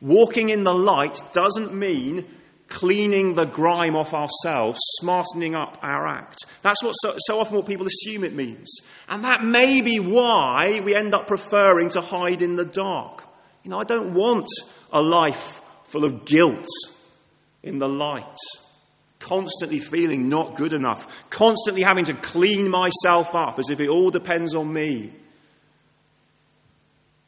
Walking 0.00 0.48
in 0.48 0.64
the 0.64 0.74
light 0.74 1.22
doesn't 1.32 1.72
mean 1.72 2.26
cleaning 2.70 3.34
the 3.34 3.44
grime 3.44 3.94
off 3.94 4.14
ourselves, 4.14 4.78
smartening 5.00 5.54
up 5.54 5.78
our 5.82 6.06
act. 6.06 6.38
That's 6.62 6.82
what 6.82 6.92
so, 6.92 7.14
so, 7.18 7.38
often 7.38 7.56
what 7.56 7.66
people 7.66 7.86
assume 7.86 8.24
it 8.24 8.34
means. 8.34 8.72
And 9.08 9.24
that 9.24 9.44
may 9.44 9.82
be 9.82 10.00
why 10.00 10.80
we 10.82 10.94
end 10.94 11.12
up 11.12 11.26
preferring 11.26 11.90
to 11.90 12.00
hide 12.00 12.40
in 12.40 12.56
the 12.56 12.64
dark. 12.64 13.24
You 13.64 13.70
know, 13.70 13.78
I 13.78 13.84
don't 13.84 14.14
want 14.14 14.48
a 14.92 15.02
life 15.02 15.60
full 15.84 16.04
of 16.04 16.24
guilt 16.24 16.68
in 17.62 17.78
the 17.78 17.88
light, 17.88 18.38
constantly 19.18 19.80
feeling 19.80 20.28
not 20.28 20.54
good 20.54 20.72
enough, 20.72 21.28
constantly 21.28 21.82
having 21.82 22.04
to 22.04 22.14
clean 22.14 22.70
myself 22.70 23.34
up 23.34 23.58
as 23.58 23.68
if 23.68 23.80
it 23.80 23.88
all 23.88 24.10
depends 24.10 24.54
on 24.54 24.72
me. 24.72 25.12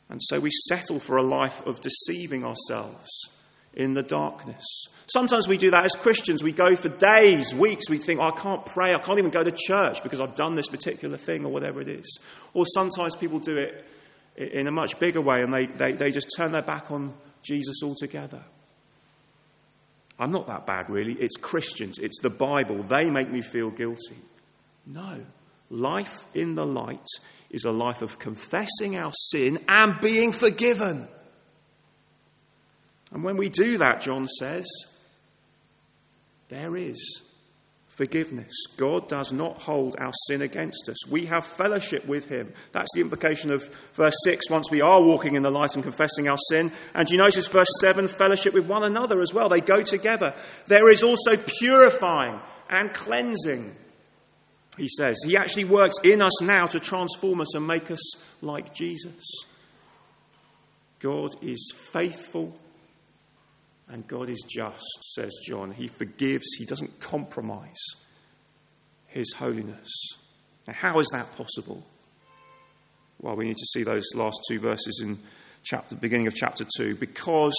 And 0.08 0.20
so 0.22 0.38
we 0.40 0.50
settle 0.68 1.00
for 1.00 1.16
a 1.16 1.22
life 1.22 1.60
of 1.66 1.80
deceiving 1.80 2.44
ourselves 2.44 3.08
in 3.74 3.94
the 3.94 4.02
darkness. 4.02 4.86
Sometimes 5.06 5.48
we 5.48 5.56
do 5.56 5.70
that 5.70 5.84
as 5.84 5.92
Christians. 5.92 6.42
We 6.42 6.52
go 6.52 6.76
for 6.76 6.88
days, 6.88 7.54
weeks, 7.54 7.88
we 7.88 7.98
think, 7.98 8.20
oh, 8.20 8.24
I 8.24 8.30
can't 8.32 8.64
pray, 8.66 8.94
I 8.94 8.98
can't 8.98 9.18
even 9.18 9.30
go 9.30 9.42
to 9.42 9.52
church 9.52 10.02
because 10.02 10.20
I've 10.20 10.34
done 10.34 10.54
this 10.54 10.68
particular 10.68 11.16
thing 11.16 11.44
or 11.44 11.52
whatever 11.52 11.80
it 11.80 11.88
is. 11.88 12.18
Or 12.54 12.66
sometimes 12.66 13.16
people 13.16 13.38
do 13.38 13.56
it 13.56 13.84
in 14.36 14.66
a 14.66 14.72
much 14.72 14.98
bigger 14.98 15.20
way 15.20 15.42
and 15.42 15.52
they, 15.52 15.66
they, 15.66 15.92
they 15.92 16.10
just 16.10 16.28
turn 16.36 16.52
their 16.52 16.62
back 16.62 16.90
on 16.90 17.14
Jesus 17.42 17.82
altogether. 17.82 18.42
I'm 20.18 20.32
not 20.32 20.46
that 20.46 20.66
bad, 20.66 20.88
really. 20.88 21.14
It's 21.14 21.36
Christians, 21.36 21.98
it's 21.98 22.20
the 22.20 22.30
Bible. 22.30 22.82
They 22.82 23.10
make 23.10 23.30
me 23.30 23.42
feel 23.42 23.70
guilty. 23.70 24.16
No. 24.86 25.20
Life 25.70 26.26
in 26.34 26.54
the 26.54 26.66
light 26.66 27.06
is 27.50 27.64
a 27.64 27.72
life 27.72 28.02
of 28.02 28.18
confessing 28.18 28.96
our 28.96 29.12
sin 29.12 29.64
and 29.68 30.00
being 30.00 30.32
forgiven. 30.32 31.08
And 33.12 33.22
when 33.22 33.36
we 33.36 33.48
do 33.48 33.78
that, 33.78 34.00
John 34.00 34.26
says, 34.26 34.66
there 36.48 36.76
is 36.76 37.22
forgiveness. 37.88 38.52
God 38.76 39.08
does 39.08 39.32
not 39.32 39.60
hold 39.60 39.96
our 39.98 40.12
sin 40.26 40.40
against 40.40 40.88
us. 40.88 41.06
We 41.06 41.26
have 41.26 41.44
fellowship 41.44 42.06
with 42.06 42.26
Him. 42.26 42.52
That's 42.72 42.90
the 42.94 43.02
implication 43.02 43.50
of 43.50 43.68
verse 43.94 44.14
6 44.24 44.48
once 44.48 44.70
we 44.70 44.80
are 44.80 45.02
walking 45.02 45.34
in 45.34 45.42
the 45.42 45.50
light 45.50 45.74
and 45.74 45.82
confessing 45.82 46.28
our 46.28 46.38
sin. 46.48 46.72
And 46.94 47.10
you 47.10 47.18
notice 47.18 47.46
verse 47.46 47.68
7 47.80 48.08
fellowship 48.08 48.54
with 48.54 48.66
one 48.66 48.82
another 48.82 49.20
as 49.20 49.34
well. 49.34 49.48
They 49.48 49.60
go 49.60 49.82
together. 49.82 50.34
There 50.66 50.90
is 50.90 51.02
also 51.02 51.36
purifying 51.36 52.40
and 52.70 52.94
cleansing, 52.94 53.76
he 54.78 54.88
says. 54.88 55.18
He 55.24 55.36
actually 55.36 55.64
works 55.64 55.96
in 56.02 56.22
us 56.22 56.40
now 56.40 56.66
to 56.66 56.80
transform 56.80 57.42
us 57.42 57.54
and 57.54 57.66
make 57.66 57.90
us 57.90 58.16
like 58.40 58.74
Jesus. 58.74 59.44
God 60.98 61.34
is 61.42 61.72
faithful 61.76 62.56
and 63.92 64.08
God 64.08 64.30
is 64.30 64.42
just, 64.48 65.12
says 65.14 65.32
John. 65.44 65.70
He 65.70 65.86
forgives, 65.86 66.46
He 66.56 66.64
doesn't 66.64 66.98
compromise 66.98 67.80
His 69.06 69.32
holiness. 69.34 69.90
Now, 70.66 70.72
how 70.72 70.98
is 70.98 71.08
that 71.12 71.36
possible? 71.36 71.84
Well, 73.20 73.36
we 73.36 73.44
need 73.44 73.56
to 73.56 73.66
see 73.66 73.82
those 73.82 74.06
last 74.14 74.40
two 74.48 74.60
verses 74.60 75.00
in 75.02 75.18
chapter, 75.62 75.94
beginning 75.94 76.26
of 76.26 76.34
chapter 76.34 76.64
2. 76.76 76.96
Because 76.96 77.54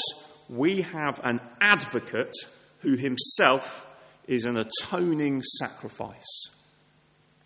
we 0.49 0.81
have 0.81 1.21
an 1.23 1.39
advocate 1.61 2.35
who 2.79 2.95
himself 2.95 3.85
is 4.27 4.45
an 4.45 4.57
atoning 4.57 5.41
sacrifice. 5.59 6.49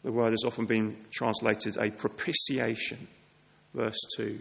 The 0.03 0.11
word 0.11 0.31
has 0.31 0.43
often 0.45 0.65
been 0.65 0.97
translated 1.11 1.77
a 1.77 1.91
propitiation. 1.91 3.07
Verse 3.73 3.99
2. 4.15 4.39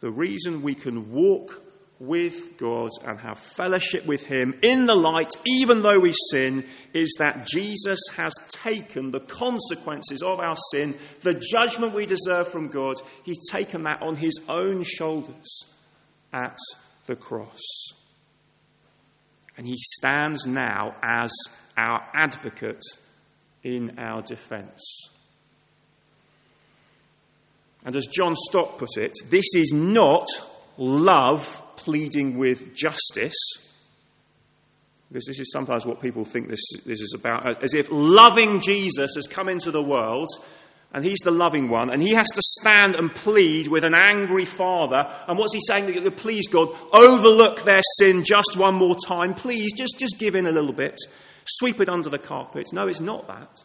The 0.00 0.10
reason 0.10 0.62
we 0.62 0.74
can 0.74 1.10
walk 1.10 1.62
with 2.00 2.56
God 2.56 2.90
and 3.04 3.18
have 3.18 3.38
fellowship 3.38 4.06
with 4.06 4.22
Him 4.22 4.58
in 4.62 4.86
the 4.86 4.94
light, 4.94 5.32
even 5.46 5.82
though 5.82 5.98
we 5.98 6.14
sin, 6.30 6.64
is 6.94 7.16
that 7.18 7.46
Jesus 7.46 7.98
has 8.16 8.32
taken 8.50 9.10
the 9.10 9.20
consequences 9.20 10.22
of 10.22 10.38
our 10.38 10.56
sin, 10.72 10.96
the 11.22 11.34
judgment 11.34 11.94
we 11.94 12.06
deserve 12.06 12.48
from 12.48 12.68
God. 12.68 13.00
He's 13.24 13.50
taken 13.50 13.82
that 13.84 14.02
on 14.02 14.14
His 14.14 14.38
own 14.48 14.84
shoulders 14.84 15.64
at 16.32 16.56
the 17.06 17.16
cross. 17.16 17.62
And 19.56 19.66
He 19.66 19.76
stands 19.76 20.46
now 20.46 20.94
as 21.02 21.32
our 21.76 22.06
advocate 22.14 22.84
in 23.64 23.98
our 23.98 24.22
defense. 24.22 25.10
And 27.84 27.96
as 27.96 28.06
John 28.06 28.34
Stott 28.36 28.78
put 28.78 28.96
it, 28.96 29.14
this 29.30 29.54
is 29.54 29.72
not 29.72 30.26
love 30.76 31.62
pleading 31.78 32.36
with 32.36 32.74
justice, 32.74 33.38
because 35.08 35.24
this 35.24 35.40
is 35.40 35.50
sometimes 35.50 35.86
what 35.86 36.02
people 36.02 36.26
think 36.26 36.48
this, 36.48 36.60
this 36.84 37.00
is 37.00 37.14
about, 37.14 37.48
uh, 37.48 37.54
as 37.62 37.72
if 37.72 37.88
loving 37.90 38.60
Jesus 38.60 39.14
has 39.14 39.26
come 39.26 39.48
into 39.48 39.70
the 39.70 39.82
world 39.82 40.28
and 40.92 41.04
he's 41.04 41.20
the 41.22 41.30
loving 41.30 41.68
one, 41.68 41.90
and 41.90 42.02
he 42.02 42.14
has 42.14 42.28
to 42.28 42.42
stand 42.60 42.94
and 42.96 43.14
plead 43.14 43.68
with 43.68 43.84
an 43.84 43.94
angry 43.94 44.46
father. 44.46 45.06
And 45.26 45.38
what's 45.38 45.52
he 45.52 45.60
saying? 45.60 46.10
Please, 46.12 46.48
God, 46.48 46.68
overlook 46.94 47.62
their 47.62 47.82
sin 47.98 48.24
just 48.24 48.56
one 48.56 48.74
more 48.74 48.96
time. 49.06 49.34
Please, 49.34 49.72
just, 49.74 49.98
just 49.98 50.18
give 50.18 50.34
in 50.34 50.46
a 50.46 50.50
little 50.50 50.72
bit. 50.72 50.98
Sweep 51.44 51.82
it 51.82 51.90
under 51.90 52.08
the 52.08 52.18
carpet. 52.18 52.68
No, 52.72 52.88
it's 52.88 53.00
not 53.00 53.28
that. 53.28 53.64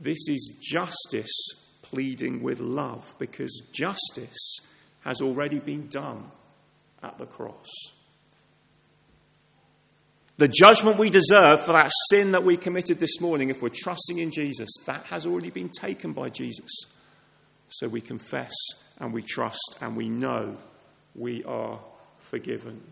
This 0.00 0.28
is 0.28 0.56
justice 0.60 1.34
pleading 1.82 2.40
with 2.40 2.60
love, 2.60 3.14
because 3.18 3.60
justice 3.72 4.60
has 5.04 5.20
already 5.20 5.58
been 5.58 5.86
done 5.88 6.30
at 7.02 7.18
the 7.18 7.26
cross. 7.26 7.68
The 10.36 10.48
judgment 10.48 10.98
we 10.98 11.10
deserve 11.10 11.60
for 11.60 11.72
that 11.72 11.92
sin 12.10 12.32
that 12.32 12.42
we 12.42 12.56
committed 12.56 12.98
this 12.98 13.20
morning, 13.20 13.50
if 13.50 13.62
we're 13.62 13.68
trusting 13.68 14.18
in 14.18 14.32
Jesus, 14.32 14.68
that 14.86 15.04
has 15.06 15.26
already 15.26 15.50
been 15.50 15.68
taken 15.68 16.12
by 16.12 16.28
Jesus. 16.28 16.68
So 17.68 17.86
we 17.86 18.00
confess 18.00 18.52
and 18.98 19.12
we 19.12 19.22
trust 19.22 19.76
and 19.80 19.96
we 19.96 20.08
know 20.08 20.56
we 21.14 21.44
are 21.44 21.78
forgiven. 22.18 22.82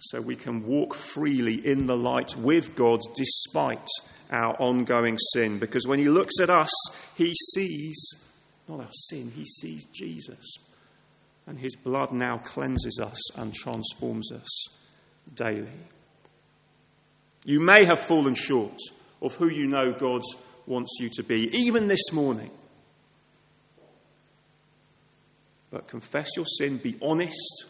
So 0.00 0.20
we 0.20 0.34
can 0.34 0.66
walk 0.66 0.94
freely 0.94 1.64
in 1.64 1.86
the 1.86 1.96
light 1.96 2.34
with 2.34 2.74
God 2.74 3.00
despite 3.14 3.86
our 4.30 4.60
ongoing 4.60 5.16
sin. 5.32 5.60
Because 5.60 5.86
when 5.86 6.00
He 6.00 6.08
looks 6.08 6.40
at 6.40 6.50
us, 6.50 6.70
He 7.14 7.34
sees 7.54 8.14
not 8.72 8.86
our 8.86 8.92
sin, 8.92 9.32
He 9.34 9.44
sees 9.44 9.84
Jesus. 9.86 10.54
And 11.46 11.58
His 11.58 11.76
blood 11.76 12.12
now 12.12 12.38
cleanses 12.38 12.98
us 13.00 13.36
and 13.36 13.54
transforms 13.54 14.30
us 14.32 14.68
daily. 15.34 15.68
You 17.44 17.60
may 17.60 17.84
have 17.84 17.98
fallen 17.98 18.34
short 18.34 18.78
of 19.20 19.34
who 19.34 19.48
you 19.48 19.66
know 19.66 19.92
God 19.92 20.22
wants 20.66 20.98
you 21.00 21.10
to 21.16 21.22
be, 21.22 21.48
even 21.56 21.88
this 21.88 22.12
morning. 22.12 22.50
But 25.70 25.88
confess 25.88 26.28
your 26.36 26.46
sin, 26.46 26.76
be 26.76 26.96
honest 27.02 27.64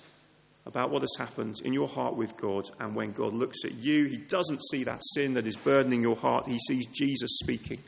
about 0.66 0.90
what 0.90 1.02
has 1.02 1.14
happened 1.18 1.56
in 1.64 1.72
your 1.72 1.88
heart 1.88 2.16
with 2.16 2.36
God. 2.36 2.64
And 2.78 2.94
when 2.94 3.12
God 3.12 3.32
looks 3.32 3.64
at 3.64 3.74
you, 3.74 4.06
He 4.06 4.18
doesn't 4.18 4.60
see 4.70 4.84
that 4.84 5.00
sin 5.14 5.34
that 5.34 5.46
is 5.46 5.56
burdening 5.56 6.02
your 6.02 6.16
heart, 6.16 6.46
He 6.46 6.58
sees 6.58 6.86
Jesus 6.86 7.38
speaking 7.42 7.82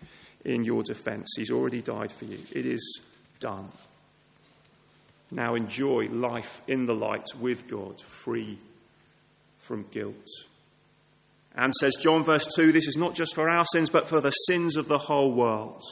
in 0.44 0.64
your 0.64 0.83
defense. 0.83 1.33
He's 1.37 1.50
already 1.50 1.83
died 1.83 2.12
for 2.12 2.24
you. 2.24 2.38
It 2.52 2.66
is 2.66 3.00
done. 3.40 3.68
Now 5.30 5.54
enjoy 5.54 6.09
life 6.09 6.62
in 6.68 6.87
the 6.87 6.94
light 6.94 7.26
with 7.40 7.66
God, 7.66 8.00
free 8.00 8.59
from 9.59 9.87
guilt. 9.90 10.28
And 11.57 11.72
says 11.74 11.96
John, 11.96 12.24
verse 12.24 12.46
2, 12.54 12.72
this 12.72 12.88
is 12.88 12.96
not 12.96 13.14
just 13.14 13.35
for 13.35 13.48
our 13.48 13.64
sins, 13.64 13.88
but 13.88 14.09
for 14.09 14.20
the 14.20 14.30
sins 14.30 14.76
of 14.76 14.88
the 14.88 14.98
whole 14.98 15.33
world. 15.33 15.83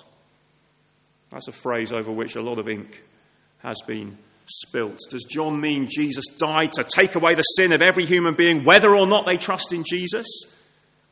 That's 1.31 1.49
a 1.49 1.53
phrase 1.53 1.93
over 1.93 2.11
which 2.11 2.37
a 2.37 2.43
lot 2.43 2.59
of 2.59 2.69
ink 2.69 3.03
has 3.59 3.81
been 3.87 4.19
spilt. 4.47 4.99
Does 5.11 5.25
John 5.25 5.61
mean 5.61 5.89
Jesus 5.89 6.27
died 6.37 6.73
to 6.73 6.85
take 6.85 7.15
away 7.15 7.35
the 7.35 7.43
sin 7.43 7.73
of 7.73 7.81
every 7.81 8.05
human 8.05 8.35
being, 8.35 8.65
whether 8.65 8.95
or 8.95 9.07
not 9.07 9.25
they 9.25 9.37
trust 9.37 9.73
in 9.73 9.85
Jesus? 9.89 10.27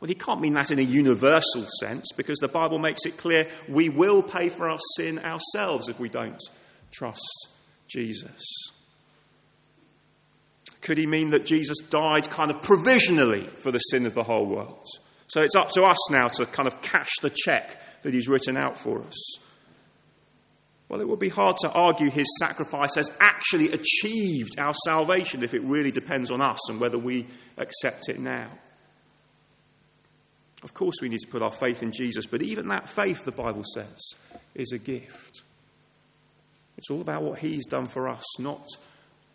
Well, 0.01 0.09
he 0.09 0.15
can't 0.15 0.41
mean 0.41 0.55
that 0.55 0.71
in 0.71 0.79
a 0.79 0.83
universal 0.83 1.67
sense, 1.79 2.07
because 2.17 2.39
the 2.39 2.49
Bible 2.49 2.79
makes 2.79 3.05
it 3.05 3.19
clear 3.19 3.49
we 3.69 3.91
will 3.91 4.23
pay 4.23 4.49
for 4.49 4.69
our 4.69 4.79
sin 4.97 5.19
ourselves 5.19 5.91
if 5.91 6.01
we 6.01 6.09
don't 6.09 6.41
trust 6.91 7.49
Jesus. 7.87 8.43
Could 10.81 10.97
he 10.97 11.07
mean 11.07 11.31
that 11.31 11.45
Jesus 11.45 11.79
died 11.79 12.31
kind 12.31 12.51
of 12.51 12.63
provisionally 12.63 13.47
for 13.59 13.71
the 13.71 13.79
sin 13.79 14.07
of 14.07 14.15
the 14.15 14.23
whole 14.23 14.47
world? 14.47 14.87
So 15.27 15.43
it's 15.43 15.55
up 15.55 15.71
to 15.73 15.83
us 15.83 16.11
now 16.11 16.29
to 16.29 16.47
kind 16.47 16.67
of 16.67 16.81
cash 16.81 17.11
the 17.21 17.31
check 17.31 17.79
that 18.03 18.15
he's 18.15 18.29
written 18.29 18.57
out 18.57 18.79
for 18.79 19.03
us. 19.03 19.39
Well, 20.89 21.01
it 21.01 21.09
would 21.09 21.21
be 21.21 21.29
hard 21.29 21.57
to 21.59 21.71
argue 21.71 22.11
his 22.11 22.27
sacrifice 22.41 22.97
has 22.97 23.11
actually 23.21 23.71
achieved 23.71 24.59
our 24.59 24.73
salvation 24.85 25.45
if 25.45 25.55
it 25.55 25.63
really 25.63 25.93
depends 25.93 26.31
on 26.31 26.41
us 26.41 26.69
and 26.69 26.81
whether 26.81 26.99
we 26.99 27.27
accept 27.59 28.09
it 28.09 28.19
now. 28.19 28.51
Of 30.62 30.75
course, 30.75 30.96
we 31.01 31.09
need 31.09 31.20
to 31.20 31.29
put 31.29 31.42
our 31.42 31.53
faith 31.53 31.83
in 31.83 31.92
Jesus, 31.92 32.27
but 32.27 32.42
even 32.42 32.68
that 32.68 32.88
faith, 32.88 33.25
the 33.25 33.33
Bible 33.33 33.64
says, 33.75 34.14
is 34.55 34.73
a 34.73 34.79
gift. 34.79 35.42
It's 36.77 36.90
all 36.90 37.01
about 37.01 37.23
what 37.23 37.38
he's 37.38 37.66
done 37.66 37.87
for 37.87 38.09
us, 38.09 38.25
not 38.38 38.66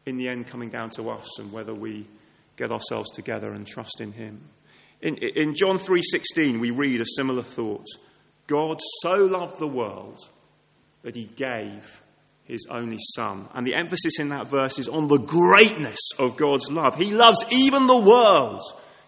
in 0.06 0.18
the 0.18 0.30
end 0.30 0.48
coming 0.48 0.70
down 0.70 0.92
to 0.92 1.10
us 1.10 1.40
and 1.40 1.52
whether 1.52 1.74
we 1.74 2.06
get 2.58 2.72
ourselves 2.72 3.12
together 3.12 3.52
and 3.54 3.66
trust 3.66 4.02
in 4.02 4.12
him. 4.12 4.42
In, 5.02 5.18
in 5.18 5.54
John 5.56 5.78
3:16 5.78 6.60
we 6.60 6.72
read 6.72 7.02
a 7.02 7.06
similar 7.16 7.44
thought. 7.44 7.86
God 8.48 8.80
so 9.02 9.26
loved 9.26 9.60
the 9.60 9.68
world 9.68 10.20
that 11.02 11.16
he 11.16 11.26
gave 11.26 12.02
his 12.46 12.66
only 12.70 13.00
son. 13.16 13.48
And 13.54 13.66
the 13.66 13.76
emphasis 13.76 14.20
in 14.20 14.30
that 14.30 14.48
verse 14.48 14.78
is 14.78 14.88
on 14.88 15.08
the 15.08 15.18
greatness 15.18 16.00
of 16.20 16.38
God's 16.38 16.70
love. 16.72 16.96
He 16.96 17.12
loves 17.12 17.44
even 17.50 17.88
the 17.88 17.98
world 17.98 18.62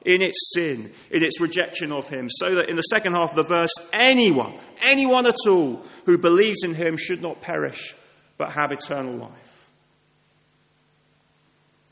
in 0.06 0.22
its 0.22 0.52
sin, 0.54 0.92
in 1.12 1.24
its 1.24 1.42
rejection 1.42 1.92
of 1.92 2.08
him, 2.08 2.30
so 2.30 2.56
that 2.56 2.70
in 2.70 2.76
the 2.76 2.82
second 2.84 3.14
half 3.14 3.32
of 3.32 3.36
the 3.36 3.44
verse, 3.44 3.74
anyone, 3.92 4.58
anyone 4.82 5.26
at 5.26 5.36
all 5.48 5.84
who 6.06 6.18
believes 6.18 6.64
in 6.64 6.74
him 6.74 6.98
should 6.98 7.22
not 7.22 7.42
perish, 7.42 7.96
but 8.38 8.52
have 8.52 8.72
eternal 8.72 9.16
life. 9.16 9.72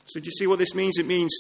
So, 0.06 0.20
do 0.20 0.26
you 0.26 0.32
see 0.32 0.48
what 0.48 0.60
this 0.60 0.76
means? 0.76 0.98
It 0.98 1.08
means 1.08 1.34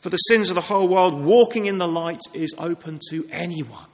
for 0.00 0.08
the 0.08 0.16
sins 0.16 0.48
of 0.48 0.54
the 0.54 0.62
whole 0.62 0.88
world, 0.88 1.22
walking 1.22 1.66
in 1.66 1.78
the 1.78 1.86
light 1.86 2.22
is 2.32 2.54
open 2.56 2.98
to 3.10 3.28
anyone. 3.30 3.86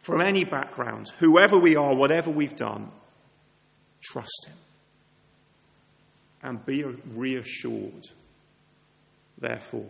From 0.00 0.20
any 0.20 0.44
background, 0.44 1.06
whoever 1.18 1.58
we 1.58 1.76
are, 1.76 1.96
whatever 1.96 2.30
we've 2.30 2.56
done, 2.56 2.90
trust 4.02 4.46
Him. 4.46 4.56
And 6.42 6.66
be 6.66 6.84
reassured, 7.14 8.04
therefore. 9.38 9.88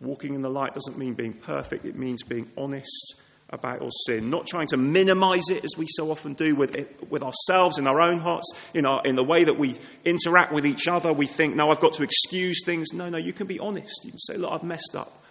Walking 0.00 0.34
in 0.34 0.42
the 0.42 0.50
light 0.50 0.74
doesn't 0.74 0.98
mean 0.98 1.14
being 1.14 1.32
perfect, 1.32 1.84
it 1.84 1.96
means 1.96 2.22
being 2.22 2.50
honest 2.56 3.14
about 3.50 3.82
our 3.82 3.90
sin, 4.06 4.30
not 4.30 4.46
trying 4.46 4.66
to 4.66 4.76
minimize 4.76 5.50
it 5.50 5.64
as 5.64 5.76
we 5.76 5.86
so 5.90 6.10
often 6.10 6.32
do 6.32 6.54
with, 6.54 6.74
it, 6.74 7.10
with 7.10 7.22
ourselves 7.22 7.78
in 7.78 7.86
our 7.86 8.00
own 8.00 8.18
hearts, 8.18 8.50
in, 8.72 8.86
our, 8.86 9.02
in 9.04 9.14
the 9.14 9.22
way 9.22 9.44
that 9.44 9.58
we 9.58 9.76
interact 10.04 10.52
with 10.52 10.64
each 10.64 10.88
other. 10.88 11.12
We 11.12 11.26
think, 11.26 11.54
no, 11.54 11.70
I've 11.70 11.80
got 11.80 11.92
to 11.94 12.02
excuse 12.02 12.64
things. 12.64 12.92
No, 12.94 13.10
no, 13.10 13.18
you 13.18 13.34
can 13.34 13.46
be 13.46 13.58
honest. 13.58 14.04
You 14.04 14.10
can 14.10 14.18
say, 14.18 14.36
look, 14.36 14.50
I've 14.50 14.62
messed 14.62 14.96
up. 14.96 15.22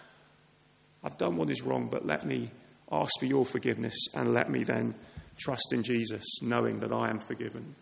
I've 1.02 1.18
done 1.18 1.36
what 1.36 1.50
is 1.50 1.62
wrong, 1.62 1.88
but 1.90 2.06
let 2.06 2.24
me 2.24 2.50
ask 2.92 3.10
for 3.18 3.26
your 3.26 3.44
forgiveness 3.44 4.06
and 4.14 4.32
let 4.32 4.48
me 4.48 4.62
then 4.62 4.94
trust 5.36 5.72
in 5.72 5.82
Jesus, 5.82 6.24
knowing 6.42 6.78
that 6.80 6.92
I 6.92 7.10
am 7.10 7.18
forgiven. 7.18 7.74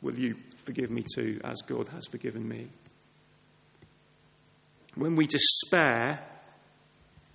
Will 0.00 0.14
you 0.14 0.36
forgive 0.64 0.90
me 0.90 1.04
too, 1.14 1.40
as 1.42 1.60
God 1.62 1.88
has 1.88 2.06
forgiven 2.06 2.48
me? 2.48 2.68
When 4.94 5.16
we 5.16 5.26
despair, 5.26 6.20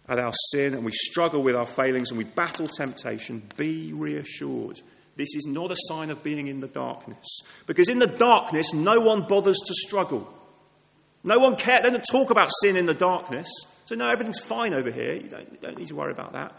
at 0.09 0.19
our 0.19 0.33
sin 0.51 0.73
and 0.73 0.85
we 0.85 0.91
struggle 0.91 1.43
with 1.43 1.55
our 1.55 1.65
failings 1.65 2.11
and 2.11 2.17
we 2.17 2.23
battle 2.23 2.67
temptation, 2.67 3.43
be 3.57 3.91
reassured. 3.93 4.79
This 5.15 5.29
is 5.35 5.45
not 5.47 5.71
a 5.71 5.75
sign 5.87 6.11
of 6.11 6.23
being 6.23 6.47
in 6.47 6.59
the 6.59 6.67
darkness. 6.67 7.39
Because 7.65 7.89
in 7.89 7.99
the 7.99 8.07
darkness, 8.07 8.73
no 8.73 8.99
one 8.99 9.25
bothers 9.27 9.57
to 9.65 9.73
struggle. 9.73 10.31
No 11.23 11.39
one 11.39 11.55
cares. 11.55 11.81
They 11.81 11.89
don't 11.89 12.05
talk 12.09 12.29
about 12.29 12.49
sin 12.61 12.77
in 12.77 12.85
the 12.85 12.93
darkness. 12.93 13.47
So, 13.85 13.95
no, 13.95 14.07
everything's 14.07 14.39
fine 14.39 14.73
over 14.73 14.91
here. 14.91 15.13
You 15.13 15.27
don't, 15.27 15.51
you 15.51 15.57
don't 15.59 15.77
need 15.77 15.87
to 15.87 15.95
worry 15.95 16.11
about 16.11 16.33
that. 16.33 16.53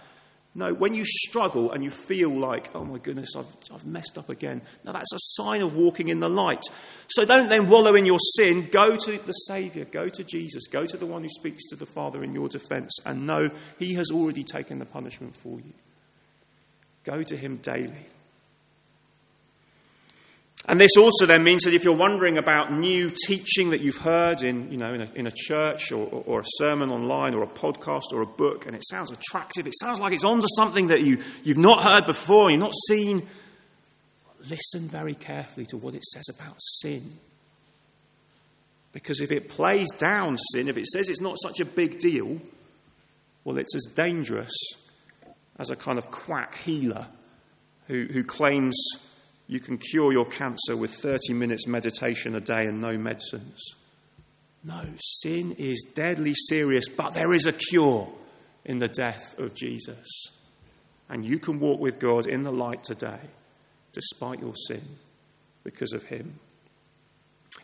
No, 0.59 0.75
when 0.75 0.93
you 0.93 1.05
struggle 1.07 1.71
and 1.71 1.85
you 1.85 1.91
feel 1.93 2.37
like, 2.37 2.75
oh 2.75 2.85
my 2.85 2.99
goodness, 2.99 3.37
I've, 3.37 3.47
I've 3.73 3.87
messed 3.87 4.19
up 4.19 4.29
again, 4.29 4.61
now 4.85 4.91
that's 4.91 5.13
a 5.13 5.19
sign 5.21 5.63
of 5.63 5.77
walking 5.77 6.09
in 6.09 6.19
the 6.19 6.29
light. 6.29 6.65
So 7.07 7.25
don't 7.25 7.49
then 7.49 7.69
wallow 7.69 7.95
in 7.95 8.05
your 8.05 8.19
sin. 8.19 8.69
Go 8.69 8.97
to 8.97 9.19
the 9.19 9.33
Saviour, 9.33 9.85
go 9.85 10.09
to 10.09 10.25
Jesus, 10.25 10.67
go 10.67 10.85
to 10.85 10.97
the 10.97 11.07
one 11.07 11.23
who 11.23 11.29
speaks 11.29 11.69
to 11.69 11.77
the 11.77 11.87
Father 11.87 12.25
in 12.25 12.35
your 12.35 12.49
defence, 12.49 12.99
and 13.07 13.25
know 13.25 13.51
He 13.79 13.95
has 13.95 14.11
already 14.11 14.43
taken 14.43 14.81
the 14.81 14.85
punishment 14.85 15.37
for 15.37 15.61
you. 15.61 15.75
Go 17.05 17.23
to 17.23 17.37
Him 17.37 17.59
daily. 17.59 18.09
And 20.67 20.79
this 20.79 20.97
also 20.99 21.25
then 21.25 21.45
means 21.45 21.63
that 21.65 21.73
if 21.73 21.85
you're 21.85 21.97
wondering 21.97 22.37
about 22.37 22.73
new 22.73 23.11
teaching 23.27 23.71
that 23.71 23.81
you've 23.81 23.97
heard 23.97 24.43
in, 24.43 24.71
you 24.71 24.77
know, 24.77 24.93
in, 24.93 25.01
a, 25.01 25.11
in 25.15 25.27
a 25.27 25.33
church 25.35 25.93
or, 25.93 26.07
or, 26.27 26.41
a 26.41 26.45
sermon 26.57 26.91
online 26.91 27.35
or 27.35 27.43
a 27.43 27.47
podcast 27.47 28.13
or 28.13 28.21
a 28.21 28.27
book, 28.27 28.67
and 28.67 28.75
it 28.75 28.87
sounds 28.87 29.11
attractive, 29.11 29.67
it 29.67 29.73
sounds 29.81 29.99
like 29.99 30.13
it's 30.13 30.25
onto 30.25 30.47
something 30.57 30.89
that 30.89 31.01
you, 31.01 31.23
you've 31.43 31.57
not 31.57 31.83
heard 31.83 32.05
before, 32.07 32.51
you've 32.51 32.61
not 32.61 32.75
seen, 32.89 33.27
listen 34.51 34.89
very 34.89 35.15
carefully 35.15 35.65
to 35.67 35.79
what 35.79 35.95
it 35.95 36.05
says 36.05 36.29
about 36.29 36.57
sin. 36.59 37.19
Because 38.93 39.21
if 39.21 39.33
it 39.33 39.49
plays 39.49 39.91
down 39.93 40.37
sin, 40.53 40.69
if 40.69 40.77
it 40.77 40.87
says 40.87 41.09
it's 41.09 41.21
not 41.21 41.37
such 41.41 41.61
a 41.61 41.65
big 41.65 41.99
deal, 41.99 42.41
well, 43.45 43.57
it's 43.59 43.75
as 43.75 43.87
dangerous 43.95 44.53
as 45.59 45.71
a 45.71 45.77
kind 45.77 45.99
of 45.99 46.11
quack 46.11 46.57
healer 46.57 47.07
who, 47.87 48.07
who 48.07 48.25
claims 48.25 48.77
you 49.49 49.61
can 49.61 49.79
cure 49.79 50.13
your 50.13 50.27
cancer 50.27 50.77
with 50.77 50.95
30 50.95 51.33
minutes 51.33 51.67
meditation 51.67 52.37
a 52.37 52.41
day 52.41 52.67
and 52.67 52.81
no 52.81 52.97
medicines. 52.99 53.75
No, 54.63 54.85
sin 54.99 55.53
is 55.59 55.87
deadly 55.95 56.35
serious, 56.49 56.87
but 56.89 57.15
there 57.15 57.33
is 57.33 57.47
a 57.47 57.53
cure 57.53 58.13
in 58.67 58.79
the 58.79 58.89
death 58.89 59.39
of 59.39 59.55
Jesus. 59.55 60.07
And 61.09 61.25
you 61.25 61.39
can 61.39 61.59
walk 61.59 61.81
with 61.81 61.99
God 61.99 62.27
in 62.27 62.43
the 62.43 62.53
light 62.53 62.85
today, 62.85 63.21
despite 63.93 64.41
your 64.41 64.55
sin, 64.55 64.83
because 65.65 65.95
of 65.95 66.03
Him. 66.03 66.39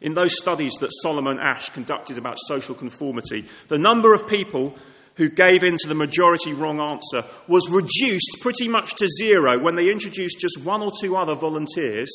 In 0.01 0.14
those 0.14 0.38
studies 0.38 0.73
that 0.81 0.90
Solomon 1.03 1.38
Asch 1.38 1.68
conducted 1.68 2.16
about 2.16 2.38
social 2.47 2.75
conformity, 2.75 3.44
the 3.68 3.79
number 3.79 4.14
of 4.14 4.27
people 4.27 4.75
who 5.16 5.29
gave 5.29 5.62
in 5.62 5.77
to 5.77 5.88
the 5.88 5.94
majority 5.94 6.53
wrong 6.53 6.81
answer 6.81 7.24
was 7.46 7.68
reduced 7.70 8.38
pretty 8.40 8.68
much 8.68 8.94
to 8.96 9.09
zero 9.09 9.59
when 9.59 9.77
they 9.77 9.90
introduced 9.90 10.40
just 10.40 10.62
one 10.64 10.83
or 10.83 10.90
two 11.00 11.16
other 11.16 11.35
volunteers 11.35 12.11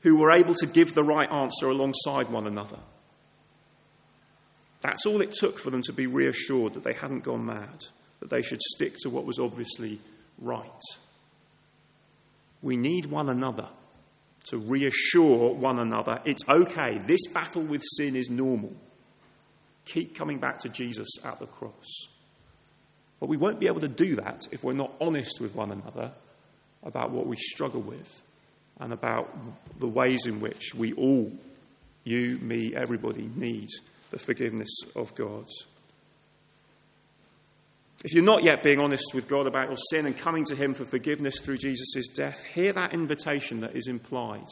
who 0.00 0.16
were 0.16 0.32
able 0.32 0.54
to 0.54 0.66
give 0.66 0.94
the 0.94 1.02
right 1.02 1.30
answer 1.30 1.68
alongside 1.68 2.30
one 2.30 2.46
another. 2.46 2.78
That's 4.80 5.04
all 5.04 5.20
it 5.20 5.34
took 5.34 5.58
for 5.58 5.70
them 5.70 5.82
to 5.82 5.92
be 5.92 6.06
reassured 6.06 6.74
that 6.74 6.84
they 6.84 6.94
hadn't 6.94 7.24
gone 7.24 7.44
mad, 7.44 7.84
that 8.20 8.30
they 8.30 8.42
should 8.42 8.62
stick 8.62 8.96
to 9.02 9.10
what 9.10 9.26
was 9.26 9.38
obviously 9.38 10.00
right. 10.38 10.64
We 12.62 12.76
need 12.76 13.06
one 13.06 13.28
another 13.28 13.68
to 14.44 14.56
reassure 14.56 15.52
one 15.54 15.78
another 15.78 16.20
it's 16.24 16.42
okay, 16.48 16.98
this 17.06 17.26
battle 17.26 17.62
with 17.62 17.82
sin 17.96 18.16
is 18.16 18.30
normal. 18.30 18.72
Keep 19.84 20.14
coming 20.14 20.38
back 20.38 20.60
to 20.60 20.68
Jesus 20.70 21.08
at 21.24 21.38
the 21.38 21.46
cross. 21.46 22.08
But 23.20 23.28
we 23.28 23.36
won't 23.36 23.60
be 23.60 23.66
able 23.66 23.80
to 23.80 23.88
do 23.88 24.16
that 24.16 24.48
if 24.50 24.64
we're 24.64 24.72
not 24.72 24.92
honest 25.00 25.40
with 25.40 25.54
one 25.54 25.70
another 25.70 26.12
about 26.82 27.10
what 27.10 27.26
we 27.26 27.36
struggle 27.36 27.82
with 27.82 28.22
and 28.80 28.92
about 28.92 29.30
the 29.78 29.86
ways 29.86 30.26
in 30.26 30.40
which 30.40 30.74
we 30.74 30.94
all, 30.94 31.30
you, 32.02 32.38
me, 32.38 32.74
everybody, 32.74 33.30
need 33.36 33.68
the 34.10 34.18
forgiveness 34.18 34.70
of 34.96 35.14
God. 35.14 35.46
If 38.02 38.14
you're 38.14 38.24
not 38.24 38.42
yet 38.42 38.62
being 38.62 38.80
honest 38.80 39.12
with 39.12 39.28
God 39.28 39.46
about 39.46 39.68
your 39.68 39.76
sin 39.90 40.06
and 40.06 40.16
coming 40.16 40.44
to 40.46 40.56
Him 40.56 40.72
for 40.72 40.86
forgiveness 40.86 41.38
through 41.38 41.58
Jesus' 41.58 42.08
death, 42.08 42.42
hear 42.54 42.72
that 42.72 42.94
invitation 42.94 43.60
that 43.60 43.76
is 43.76 43.88
implied 43.88 44.46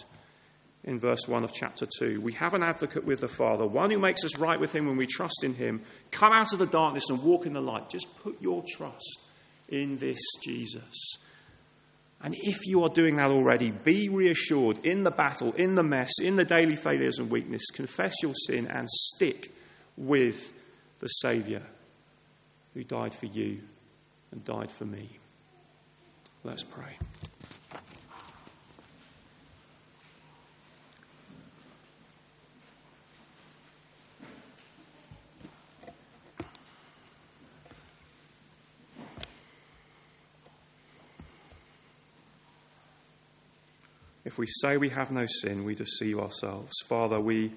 in 0.84 0.98
verse 0.98 1.26
1 1.26 1.44
of 1.44 1.52
chapter 1.52 1.86
2. 1.98 2.20
We 2.20 2.32
have 2.34 2.54
an 2.54 2.62
advocate 2.62 3.04
with 3.04 3.20
the 3.20 3.28
Father, 3.28 3.66
one 3.66 3.90
who 3.90 3.98
makes 3.98 4.24
us 4.24 4.38
right 4.38 4.58
with 4.58 4.72
Him 4.72 4.86
when 4.86 4.96
we 4.96 5.06
trust 5.06 5.44
in 5.44 5.54
Him. 5.54 5.82
Come 6.10 6.32
out 6.32 6.52
of 6.52 6.58
the 6.58 6.66
darkness 6.66 7.10
and 7.10 7.22
walk 7.22 7.46
in 7.46 7.52
the 7.52 7.60
light. 7.60 7.90
Just 7.90 8.06
put 8.22 8.40
your 8.40 8.62
trust 8.76 9.26
in 9.68 9.98
this 9.98 10.20
Jesus. 10.42 11.18
And 12.20 12.34
if 12.36 12.66
you 12.66 12.82
are 12.82 12.88
doing 12.88 13.16
that 13.16 13.30
already, 13.30 13.70
be 13.70 14.08
reassured 14.08 14.84
in 14.84 15.04
the 15.04 15.10
battle, 15.10 15.52
in 15.52 15.76
the 15.76 15.84
mess, 15.84 16.10
in 16.20 16.36
the 16.36 16.44
daily 16.44 16.74
failures 16.74 17.18
and 17.18 17.30
weakness. 17.30 17.62
Confess 17.72 18.14
your 18.22 18.34
sin 18.34 18.66
and 18.66 18.88
stick 18.90 19.52
with 19.96 20.52
the 20.98 21.06
Saviour 21.06 21.62
who 22.74 22.82
died 22.82 23.14
for 23.14 23.26
you 23.26 23.60
and 24.32 24.44
died 24.44 24.70
for 24.70 24.84
me. 24.84 25.10
Let's 26.44 26.64
pray. 26.64 26.98
If 44.38 44.42
we 44.42 44.46
say 44.46 44.76
we 44.76 44.90
have 44.90 45.10
no 45.10 45.26
sin, 45.26 45.64
we 45.64 45.74
deceive 45.74 46.20
ourselves. 46.20 46.72
Father, 46.86 47.18
we 47.18 47.50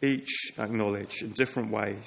each 0.00 0.52
acknowledge 0.56 1.22
in 1.22 1.32
different 1.32 1.72
ways 1.72 2.06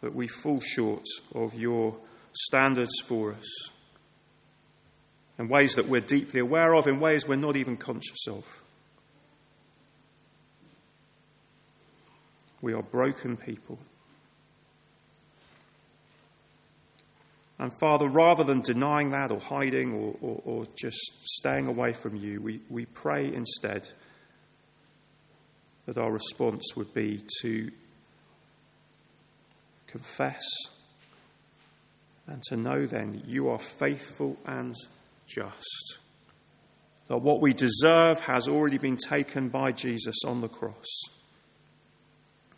that 0.00 0.12
we 0.12 0.26
fall 0.26 0.58
short 0.58 1.04
of 1.36 1.54
your 1.54 1.96
standards 2.32 2.98
for 3.06 3.32
us 3.32 3.70
in 5.38 5.46
ways 5.46 5.76
that 5.76 5.88
we're 5.88 6.00
deeply 6.00 6.40
aware 6.40 6.74
of, 6.74 6.88
in 6.88 6.98
ways 6.98 7.28
we're 7.28 7.36
not 7.36 7.54
even 7.54 7.76
conscious 7.76 8.26
of. 8.26 8.44
We 12.60 12.72
are 12.72 12.82
broken 12.82 13.36
people. 13.36 13.78
And 17.58 17.72
Father, 17.80 18.08
rather 18.08 18.44
than 18.44 18.60
denying 18.60 19.10
that 19.10 19.32
or 19.32 19.40
hiding 19.40 19.92
or, 19.92 20.14
or, 20.20 20.42
or, 20.44 20.66
just 20.76 21.00
staying 21.24 21.66
away 21.66 21.92
from 21.92 22.14
you, 22.14 22.40
we, 22.40 22.60
we 22.70 22.86
pray 22.86 23.32
instead 23.32 23.88
that 25.86 25.98
our 25.98 26.12
response 26.12 26.76
would 26.76 26.94
be 26.94 27.24
to 27.40 27.70
confess 29.88 30.44
and 32.28 32.42
to 32.44 32.56
know 32.56 32.86
then 32.86 33.22
you 33.26 33.48
are 33.48 33.58
faithful 33.58 34.36
and 34.46 34.76
just. 35.26 35.98
That 37.08 37.18
what 37.18 37.40
we 37.40 37.54
deserve 37.54 38.20
has 38.20 38.46
already 38.46 38.78
been 38.78 38.98
taken 38.98 39.48
by 39.48 39.72
Jesus 39.72 40.16
on 40.26 40.42
the 40.42 40.48
cross. 40.48 40.86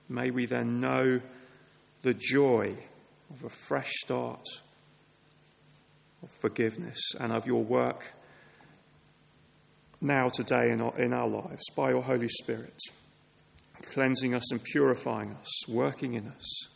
May 0.09 0.31
we 0.31 0.45
then 0.45 0.81
know 0.81 1.21
the 2.03 2.15
joy 2.15 2.75
of 3.31 3.45
a 3.45 3.49
fresh 3.49 3.93
start 4.03 4.45
of 6.23 6.31
forgiveness 6.31 7.01
and 7.19 7.33
of 7.33 7.47
your 7.47 7.63
work 7.63 8.15
now, 10.03 10.31
today, 10.31 10.71
in 10.71 10.81
our, 10.81 10.97
in 10.97 11.13
our 11.13 11.29
lives 11.29 11.69
by 11.77 11.91
your 11.91 12.03
Holy 12.03 12.29
Spirit, 12.29 12.79
cleansing 13.83 14.35
us 14.35 14.51
and 14.51 14.63
purifying 14.63 15.37
us, 15.39 15.69
working 15.69 16.15
in 16.15 16.27
us, 16.27 16.69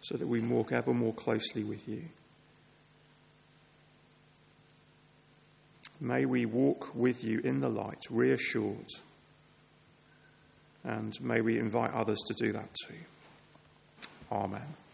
so 0.00 0.16
that 0.16 0.26
we 0.26 0.40
walk 0.40 0.72
ever 0.72 0.94
more 0.94 1.12
closely 1.12 1.64
with 1.64 1.86
you. 1.86 2.04
May 6.00 6.24
we 6.24 6.46
walk 6.46 6.94
with 6.94 7.22
you 7.22 7.40
in 7.40 7.60
the 7.60 7.68
light, 7.68 8.02
reassured, 8.08 8.88
and 10.82 11.18
may 11.20 11.42
we 11.42 11.58
invite 11.58 11.92
others 11.92 12.18
to 12.28 12.34
do 12.34 12.52
that 12.52 12.74
too. 12.86 12.94
Amen. 14.32 14.85